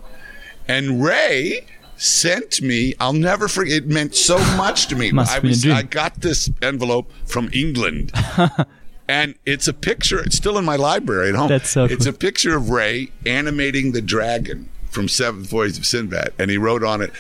And 0.67 1.04
Ray 1.04 1.65
sent 1.97 2.62
me, 2.62 2.93
I'll 2.99 3.13
never 3.13 3.47
forget, 3.47 3.84
it 3.84 3.88
meant 3.88 4.15
so 4.15 4.38
much 4.58 4.88
to 4.88 4.95
me. 4.95 5.12
I, 5.17 5.25
have 5.25 5.41
been 5.41 5.51
a 5.51 5.53
was. 5.53 5.65
I 5.67 5.84
got 5.84 6.21
this 6.21 6.49
envelope 6.62 7.12
from 7.25 7.49
England. 7.53 8.12
and 9.08 9.36
it's 9.45 9.67
a 9.67 9.73
picture, 9.73 10.19
it's 10.19 10.36
still 10.36 10.58
in 10.58 10.65
my 10.65 10.75
library 10.75 11.29
at 11.29 11.36
home. 11.36 11.49
That's 11.49 11.69
so 11.69 11.86
It's 11.86 12.05
cool. 12.05 12.13
a 12.13 12.17
picture 12.17 12.55
of 12.55 12.69
Ray 12.69 13.12
animating 13.25 13.91
the 13.91 14.01
dragon 14.01 14.69
from 14.89 15.08
Seventh 15.08 15.49
Voyage 15.49 15.77
of 15.77 15.86
Sinbad. 15.86 16.34
And 16.39 16.49
he 16.49 16.58
wrote 16.58 16.84
on 16.84 17.01
it, 17.01 17.12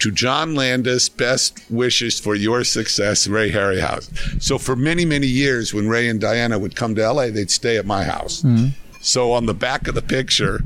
to 0.00 0.10
John 0.10 0.54
Landis, 0.54 1.08
best 1.08 1.58
wishes 1.70 2.18
for 2.20 2.34
your 2.34 2.64
success, 2.64 3.26
Ray 3.26 3.50
Harryhausen. 3.50 4.42
So 4.42 4.58
for 4.58 4.76
many, 4.76 5.04
many 5.04 5.26
years, 5.26 5.72
when 5.72 5.88
Ray 5.88 6.08
and 6.08 6.20
Diana 6.20 6.58
would 6.58 6.76
come 6.76 6.94
to 6.96 7.12
LA, 7.12 7.28
they'd 7.30 7.50
stay 7.50 7.76
at 7.76 7.86
my 7.86 8.04
house. 8.04 8.42
Mm-hmm. 8.42 8.68
So 9.00 9.32
on 9.32 9.46
the 9.46 9.54
back 9.54 9.86
of 9.88 9.94
the 9.94 10.02
picture, 10.02 10.62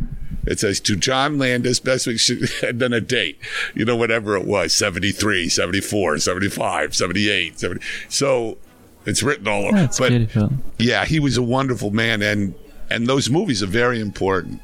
it 0.48 0.58
says 0.58 0.80
to 0.80 0.96
John 0.96 1.38
Landis, 1.38 1.78
best 1.78 2.06
wishes, 2.06 2.62
and 2.62 2.80
then 2.80 2.92
a 2.94 3.00
date, 3.00 3.38
you 3.74 3.84
know, 3.84 3.96
whatever 3.96 4.34
it 4.34 4.46
was 4.46 4.72
73, 4.72 5.48
74, 5.48 6.18
75, 6.18 6.94
78, 6.94 7.60
70. 7.60 7.84
So 8.08 8.56
it's 9.04 9.22
written 9.22 9.46
all 9.46 9.66
over. 9.66 9.76
That's 9.76 9.98
but 9.98 10.08
beautiful. 10.08 10.52
yeah, 10.78 11.04
he 11.04 11.20
was 11.20 11.36
a 11.36 11.42
wonderful 11.42 11.90
man, 11.90 12.22
and 12.22 12.54
and 12.90 13.06
those 13.06 13.28
movies 13.28 13.62
are 13.62 13.66
very 13.66 14.00
important. 14.00 14.62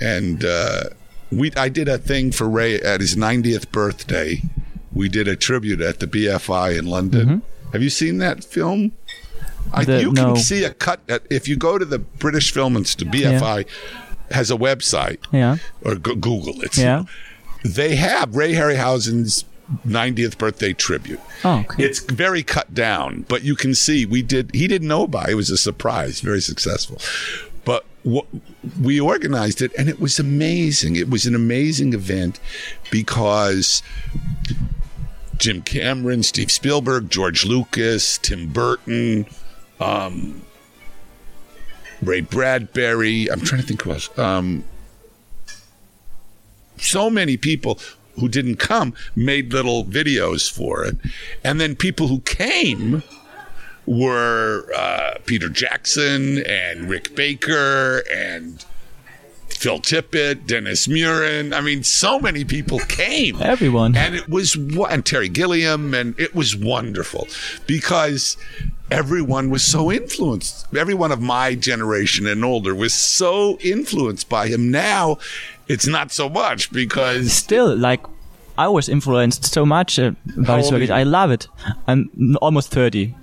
And 0.00 0.44
uh, 0.44 0.84
we, 1.32 1.52
I 1.56 1.68
did 1.68 1.88
a 1.88 1.98
thing 1.98 2.30
for 2.30 2.48
Ray 2.48 2.76
at 2.80 3.00
his 3.00 3.16
90th 3.16 3.70
birthday. 3.72 4.40
We 4.92 5.08
did 5.08 5.28
a 5.28 5.36
tribute 5.36 5.80
at 5.80 5.98
the 6.00 6.06
BFI 6.06 6.78
in 6.78 6.86
London. 6.86 7.42
Have 7.72 7.82
you 7.82 7.90
seen 7.90 8.18
that 8.18 8.44
film? 8.44 8.92
I, 9.72 9.84
Mm-hmm. 9.84 10.00
You 10.00 10.12
no. 10.12 10.34
can 10.34 10.36
see 10.36 10.64
a 10.64 10.72
cut. 10.72 11.00
At, 11.08 11.22
if 11.30 11.46
you 11.46 11.56
go 11.56 11.78
to 11.78 11.84
the 11.84 11.98
British 11.98 12.52
Film 12.52 12.76
Institute, 12.76 13.12
BFI 13.12 13.66
has 14.32 14.50
a 14.50 14.56
website, 14.56 15.18
Yeah. 15.32 15.56
or 15.82 15.94
go- 15.96 16.14
Google 16.14 16.60
it. 16.62 16.76
Yeah. 16.78 17.04
They 17.64 17.96
have 17.96 18.34
Ray 18.34 18.52
Harryhausen's 18.54 19.44
90th 19.86 20.36
birthday 20.38 20.72
tribute. 20.72 21.20
Oh, 21.44 21.60
okay. 21.60 21.84
It's 21.84 22.00
very 22.00 22.42
cut 22.42 22.74
down, 22.74 23.24
but 23.28 23.42
you 23.42 23.54
can 23.54 23.74
see 23.74 24.04
we 24.06 24.22
did. 24.22 24.50
He 24.54 24.66
didn't 24.66 24.88
know 24.88 25.04
about 25.04 25.28
it. 25.28 25.32
It 25.32 25.34
was 25.36 25.50
a 25.50 25.56
surprise, 25.56 26.20
very 26.20 26.40
successful. 26.40 26.98
But 27.64 27.84
what, 28.02 28.26
we 28.80 28.98
organized 28.98 29.60
it, 29.62 29.70
and 29.78 29.88
it 29.88 30.00
was 30.00 30.18
amazing. 30.18 30.96
It 30.96 31.08
was 31.10 31.26
an 31.26 31.34
amazing 31.34 31.92
event 31.92 32.40
because 32.90 33.82
Jim 35.36 35.62
Cameron, 35.62 36.22
Steve 36.22 36.50
Spielberg, 36.50 37.10
George 37.10 37.44
Lucas, 37.44 38.18
Tim 38.18 38.48
Burton, 38.48 39.26
um, 39.80 40.42
Ray 42.02 42.20
Bradbury. 42.20 43.30
I'm 43.30 43.40
trying 43.40 43.60
to 43.60 43.66
think 43.66 43.82
who 43.82 43.92
else. 43.92 44.16
Um, 44.18 44.64
so 46.76 47.10
many 47.10 47.36
people 47.36 47.78
who 48.18 48.28
didn't 48.28 48.56
come 48.56 48.94
made 49.14 49.52
little 49.52 49.84
videos 49.84 50.50
for 50.50 50.84
it. 50.84 50.96
And 51.44 51.60
then 51.60 51.76
people 51.76 52.08
who 52.08 52.20
came 52.20 53.02
were 53.86 54.66
uh, 54.76 55.14
Peter 55.26 55.48
Jackson 55.48 56.44
and 56.46 56.88
Rick 56.88 57.14
Baker 57.14 58.02
and 58.12 58.64
Phil 59.48 59.78
Tippett, 59.78 60.46
Dennis 60.46 60.86
Muren. 60.86 61.52
I 61.52 61.60
mean, 61.60 61.82
so 61.82 62.18
many 62.18 62.44
people 62.44 62.78
came. 62.78 63.40
Everyone. 63.42 63.94
And 63.96 64.14
it 64.14 64.28
was, 64.28 64.54
and 64.54 65.04
Terry 65.04 65.28
Gilliam, 65.28 65.92
and 65.92 66.18
it 66.18 66.34
was 66.34 66.56
wonderful 66.56 67.28
because 67.66 68.36
everyone 68.90 69.50
was 69.50 69.62
so 69.62 69.90
influenced. 69.90 70.66
Everyone 70.74 71.12
of 71.12 71.20
my 71.20 71.54
generation 71.54 72.26
and 72.26 72.44
older 72.44 72.74
was 72.74 72.94
so 72.94 73.58
influenced 73.60 74.28
by 74.28 74.48
him. 74.48 74.70
Now, 74.70 75.18
it's 75.68 75.86
not 75.86 76.10
so 76.12 76.28
much 76.28 76.72
because 76.72 77.32
Still, 77.32 77.76
like, 77.76 78.00
I 78.58 78.68
was 78.68 78.88
influenced 78.88 79.44
so 79.46 79.64
much 79.64 79.98
uh, 79.98 80.12
by 80.36 80.58
his 80.58 80.70
work. 80.72 80.90
I 80.90 81.04
love 81.04 81.30
it. 81.30 81.48
I'm 81.86 82.36
almost 82.42 82.70
30. 82.70 83.14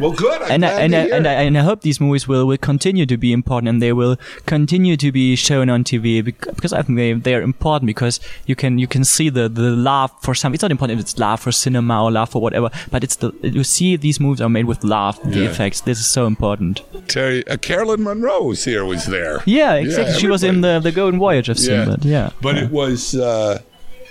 Well, 0.00 0.12
good. 0.12 0.42
I'm 0.42 0.50
and 0.52 0.64
I, 0.64 0.80
and 0.80 0.94
I, 0.94 0.98
and. 1.16 1.26
I 1.26 1.32
and 1.32 1.58
I 1.58 1.62
hope 1.62 1.80
these 1.80 2.00
movies 2.00 2.28
will, 2.28 2.46
will 2.46 2.56
continue 2.58 3.04
to 3.06 3.16
be 3.16 3.32
important 3.32 3.68
and 3.68 3.82
they 3.82 3.92
will 3.92 4.16
continue 4.46 4.96
to 4.96 5.10
be 5.10 5.34
shown 5.34 5.68
on 5.70 5.82
TV 5.82 6.22
because 6.24 6.72
I 6.72 6.82
think 6.82 6.96
they 6.96 7.12
they 7.14 7.34
are 7.34 7.42
important 7.42 7.86
because 7.86 8.20
you 8.46 8.54
can 8.54 8.78
you 8.78 8.86
can 8.86 9.02
see 9.04 9.28
the 9.28 9.48
the 9.48 9.70
love 9.70 10.12
for 10.22 10.34
some. 10.34 10.54
It's 10.54 10.62
not 10.62 10.70
important 10.70 10.98
if 11.00 11.02
it's 11.04 11.18
love 11.18 11.40
for 11.40 11.50
cinema 11.50 12.04
or 12.04 12.10
love 12.12 12.28
for 12.30 12.40
whatever, 12.40 12.70
but 12.90 13.02
it's 13.02 13.16
the 13.16 13.32
you 13.42 13.64
see 13.64 13.96
these 13.96 14.20
movies 14.20 14.40
are 14.40 14.48
made 14.48 14.66
with 14.66 14.84
love. 14.84 15.18
The 15.24 15.40
Yeah. 15.40 15.50
effects. 15.50 15.80
This 15.80 15.98
is 15.98 16.06
so 16.06 16.26
important. 16.26 16.82
Terry, 17.08 17.46
uh, 17.48 17.56
Caroline 17.56 18.02
Munro 18.02 18.42
was 18.42 18.64
here. 18.64 18.84
Was 18.84 19.06
there? 19.06 19.42
Yeah, 19.46 19.74
exactly. 19.74 20.20
she 20.20 20.28
was 20.28 20.44
in 20.44 20.60
the 20.60 20.78
the 20.80 20.92
Golden 20.92 21.18
Voyage 21.18 21.48
of 21.48 21.58
Sinbad. 21.58 22.04
Yeah, 22.04 22.30
But 22.40 22.54
yeah. 22.56 22.64
it 22.64 22.70
was 22.70 23.14
uh, 23.14 23.58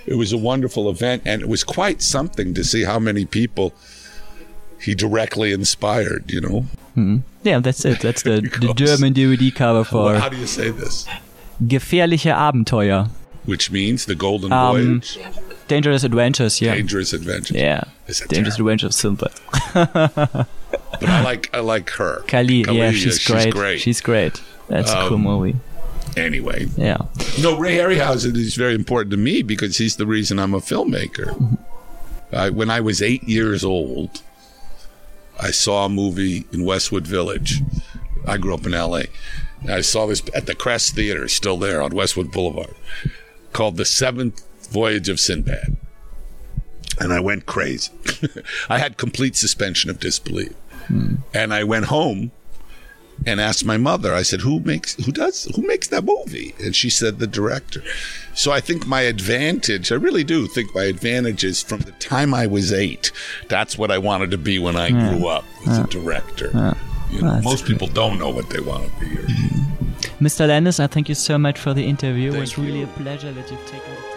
it 0.05 0.15
was 0.15 0.33
a 0.33 0.37
wonderful 0.37 0.89
event, 0.89 1.21
and 1.25 1.41
it 1.41 1.47
was 1.47 1.63
quite 1.63 2.01
something 2.01 2.53
to 2.55 2.63
see 2.63 2.83
how 2.83 2.99
many 2.99 3.25
people 3.25 3.73
he 4.81 4.95
directly 4.95 5.51
inspired. 5.53 6.31
You 6.31 6.41
know, 6.41 6.65
yeah, 7.43 7.59
that's 7.59 7.85
it. 7.85 7.99
That's 8.01 8.23
the 8.23 8.41
the 8.61 8.73
German 8.73 9.13
DVD 9.13 9.53
cover 9.53 9.83
for 9.83 10.05
Well, 10.05 10.19
how 10.19 10.29
do 10.29 10.37
you 10.37 10.47
say 10.47 10.69
this? 10.71 11.07
Gefährliche 11.63 12.31
Abenteuer, 12.33 13.09
Which 13.45 13.71
means 13.71 14.05
the 14.05 14.15
Golden 14.15 14.51
Um, 14.53 14.75
Voyage, 15.01 15.17
Dangerous 15.67 16.03
Adventures. 16.03 16.61
Yeah, 16.61 16.75
Dangerous 16.75 17.13
Adventures. 17.13 17.57
yeah, 17.57 17.83
Dangerous 18.07 18.55
terrible? 18.55 18.69
Adventures 18.69 18.83
of 18.83 18.93
Sinbad. 18.93 20.45
But 20.99 21.09
I 21.09 21.21
like 21.23 21.49
I 21.55 21.59
like 21.59 21.89
her. 21.91 22.21
Kali, 22.27 22.63
Kali, 22.63 22.77
yeah, 22.77 22.91
she's, 22.91 23.23
great. 23.25 23.43
She's 23.43 23.53
great. 23.53 23.79
She's 23.79 24.01
great. 24.01 24.41
That's 24.67 24.91
a 24.91 25.07
cool 25.07 25.15
Um, 25.17 25.21
movie. 25.23 25.55
anyway, 26.17 26.67
Yeah. 26.75 26.97
no, 27.41 27.57
Ray 27.57 27.75
Harryhausen 27.77 28.35
is 28.35 28.55
very 28.55 28.73
important 28.73 29.11
to 29.11 29.17
me 29.17 29.43
because 29.43 29.77
he's 29.77 29.95
the 29.97 30.05
reason 30.07 30.39
I'm 30.39 30.53
a 30.55 30.59
filmmaker. 30.59 31.57
I, 32.33 32.49
when 32.49 32.69
I 32.69 32.81
was 32.81 33.01
eight 33.01 33.23
years 33.23 33.63
old, 33.63 34.21
I 35.39 35.51
saw 35.51 35.85
a 35.85 35.89
movie 35.89 36.45
in 36.51 36.65
Westwood 36.65 37.05
Village. 37.05 37.61
I 38.25 38.37
grew 38.37 38.53
up 38.53 38.65
in 38.65 38.71
LA. 38.71 39.03
And 39.61 39.71
I 39.71 39.81
saw 39.81 40.05
this 40.05 40.21
at 40.33 40.45
the 40.45 40.55
Crest 40.55 40.95
Theater, 40.95 41.27
still 41.27 41.57
there 41.57 41.81
on 41.81 41.95
Westwood 41.95 42.31
Boulevard, 42.31 42.75
called 43.53 43.77
The 43.77 43.85
Seventh 43.85 44.43
Voyage 44.69 45.09
of 45.09 45.19
Sinbad. 45.19 45.77
And 46.99 47.13
I 47.13 47.19
went 47.19 47.45
crazy. 47.45 47.91
I 48.69 48.79
had 48.79 48.97
complete 48.97 49.35
suspension 49.35 49.89
of 49.89 49.99
disbelief. 49.99 50.53
Hmm. 50.87 51.15
And 51.33 51.53
I 51.53 51.63
went 51.63 51.85
home 51.85 52.31
and 53.25 53.41
asked 53.41 53.65
my 53.65 53.77
mother. 53.77 54.13
I 54.13 54.23
said, 54.23 54.41
"Who 54.41 54.59
makes 54.59 54.95
who 54.95 55.11
does 55.11 55.45
who 55.55 55.61
makes 55.65 55.87
that 55.87 56.03
movie?" 56.03 56.55
And 56.63 56.75
she 56.75 56.89
said, 56.89 57.19
"The 57.19 57.27
director." 57.27 57.83
So 58.33 58.51
I 58.51 58.61
think 58.61 58.85
my 58.85 59.01
advantage, 59.01 59.91
I 59.91 59.95
really 59.95 60.23
do 60.23 60.47
think 60.47 60.75
my 60.75 60.83
advantage 60.83 61.43
is 61.43 61.61
from 61.61 61.79
the 61.81 61.91
time 61.93 62.33
I 62.33 62.45
was 62.45 62.71
eight. 62.71 63.11
That's 63.47 63.77
what 63.77 63.89
I 63.89 63.97
wanted 63.97 64.31
to 64.31 64.37
be 64.37 64.59
when 64.59 64.75
I 64.75 64.91
grew 64.91 65.27
up 65.27 65.43
was 65.65 65.77
a 65.79 65.87
director. 65.87 66.75
You 67.09 67.21
know, 67.21 67.33
That's 67.33 67.45
most 67.45 67.65
people 67.65 67.87
don't 67.87 68.19
know 68.19 68.29
what 68.29 68.49
they 68.49 68.59
want 68.59 68.91
to 68.91 68.99
be. 68.99 69.07
Mr. 69.07 70.19
Mm-hmm. 70.19 70.49
Landis, 70.49 70.79
I 70.79 70.87
thank 70.87 71.07
you 71.09 71.15
so 71.15 71.37
much 71.37 71.57
for 71.57 71.73
the 71.73 71.85
interview. 71.85 72.29
it 72.29 72.31
Thank 72.33 72.41
was 72.41 72.57
really 72.57 72.83
a 72.83 72.87
pleasure 72.87 73.31
that 73.31 73.49
you've 73.49 73.65
taken 73.65 73.89
the 73.95 74.01
time. 74.01 74.16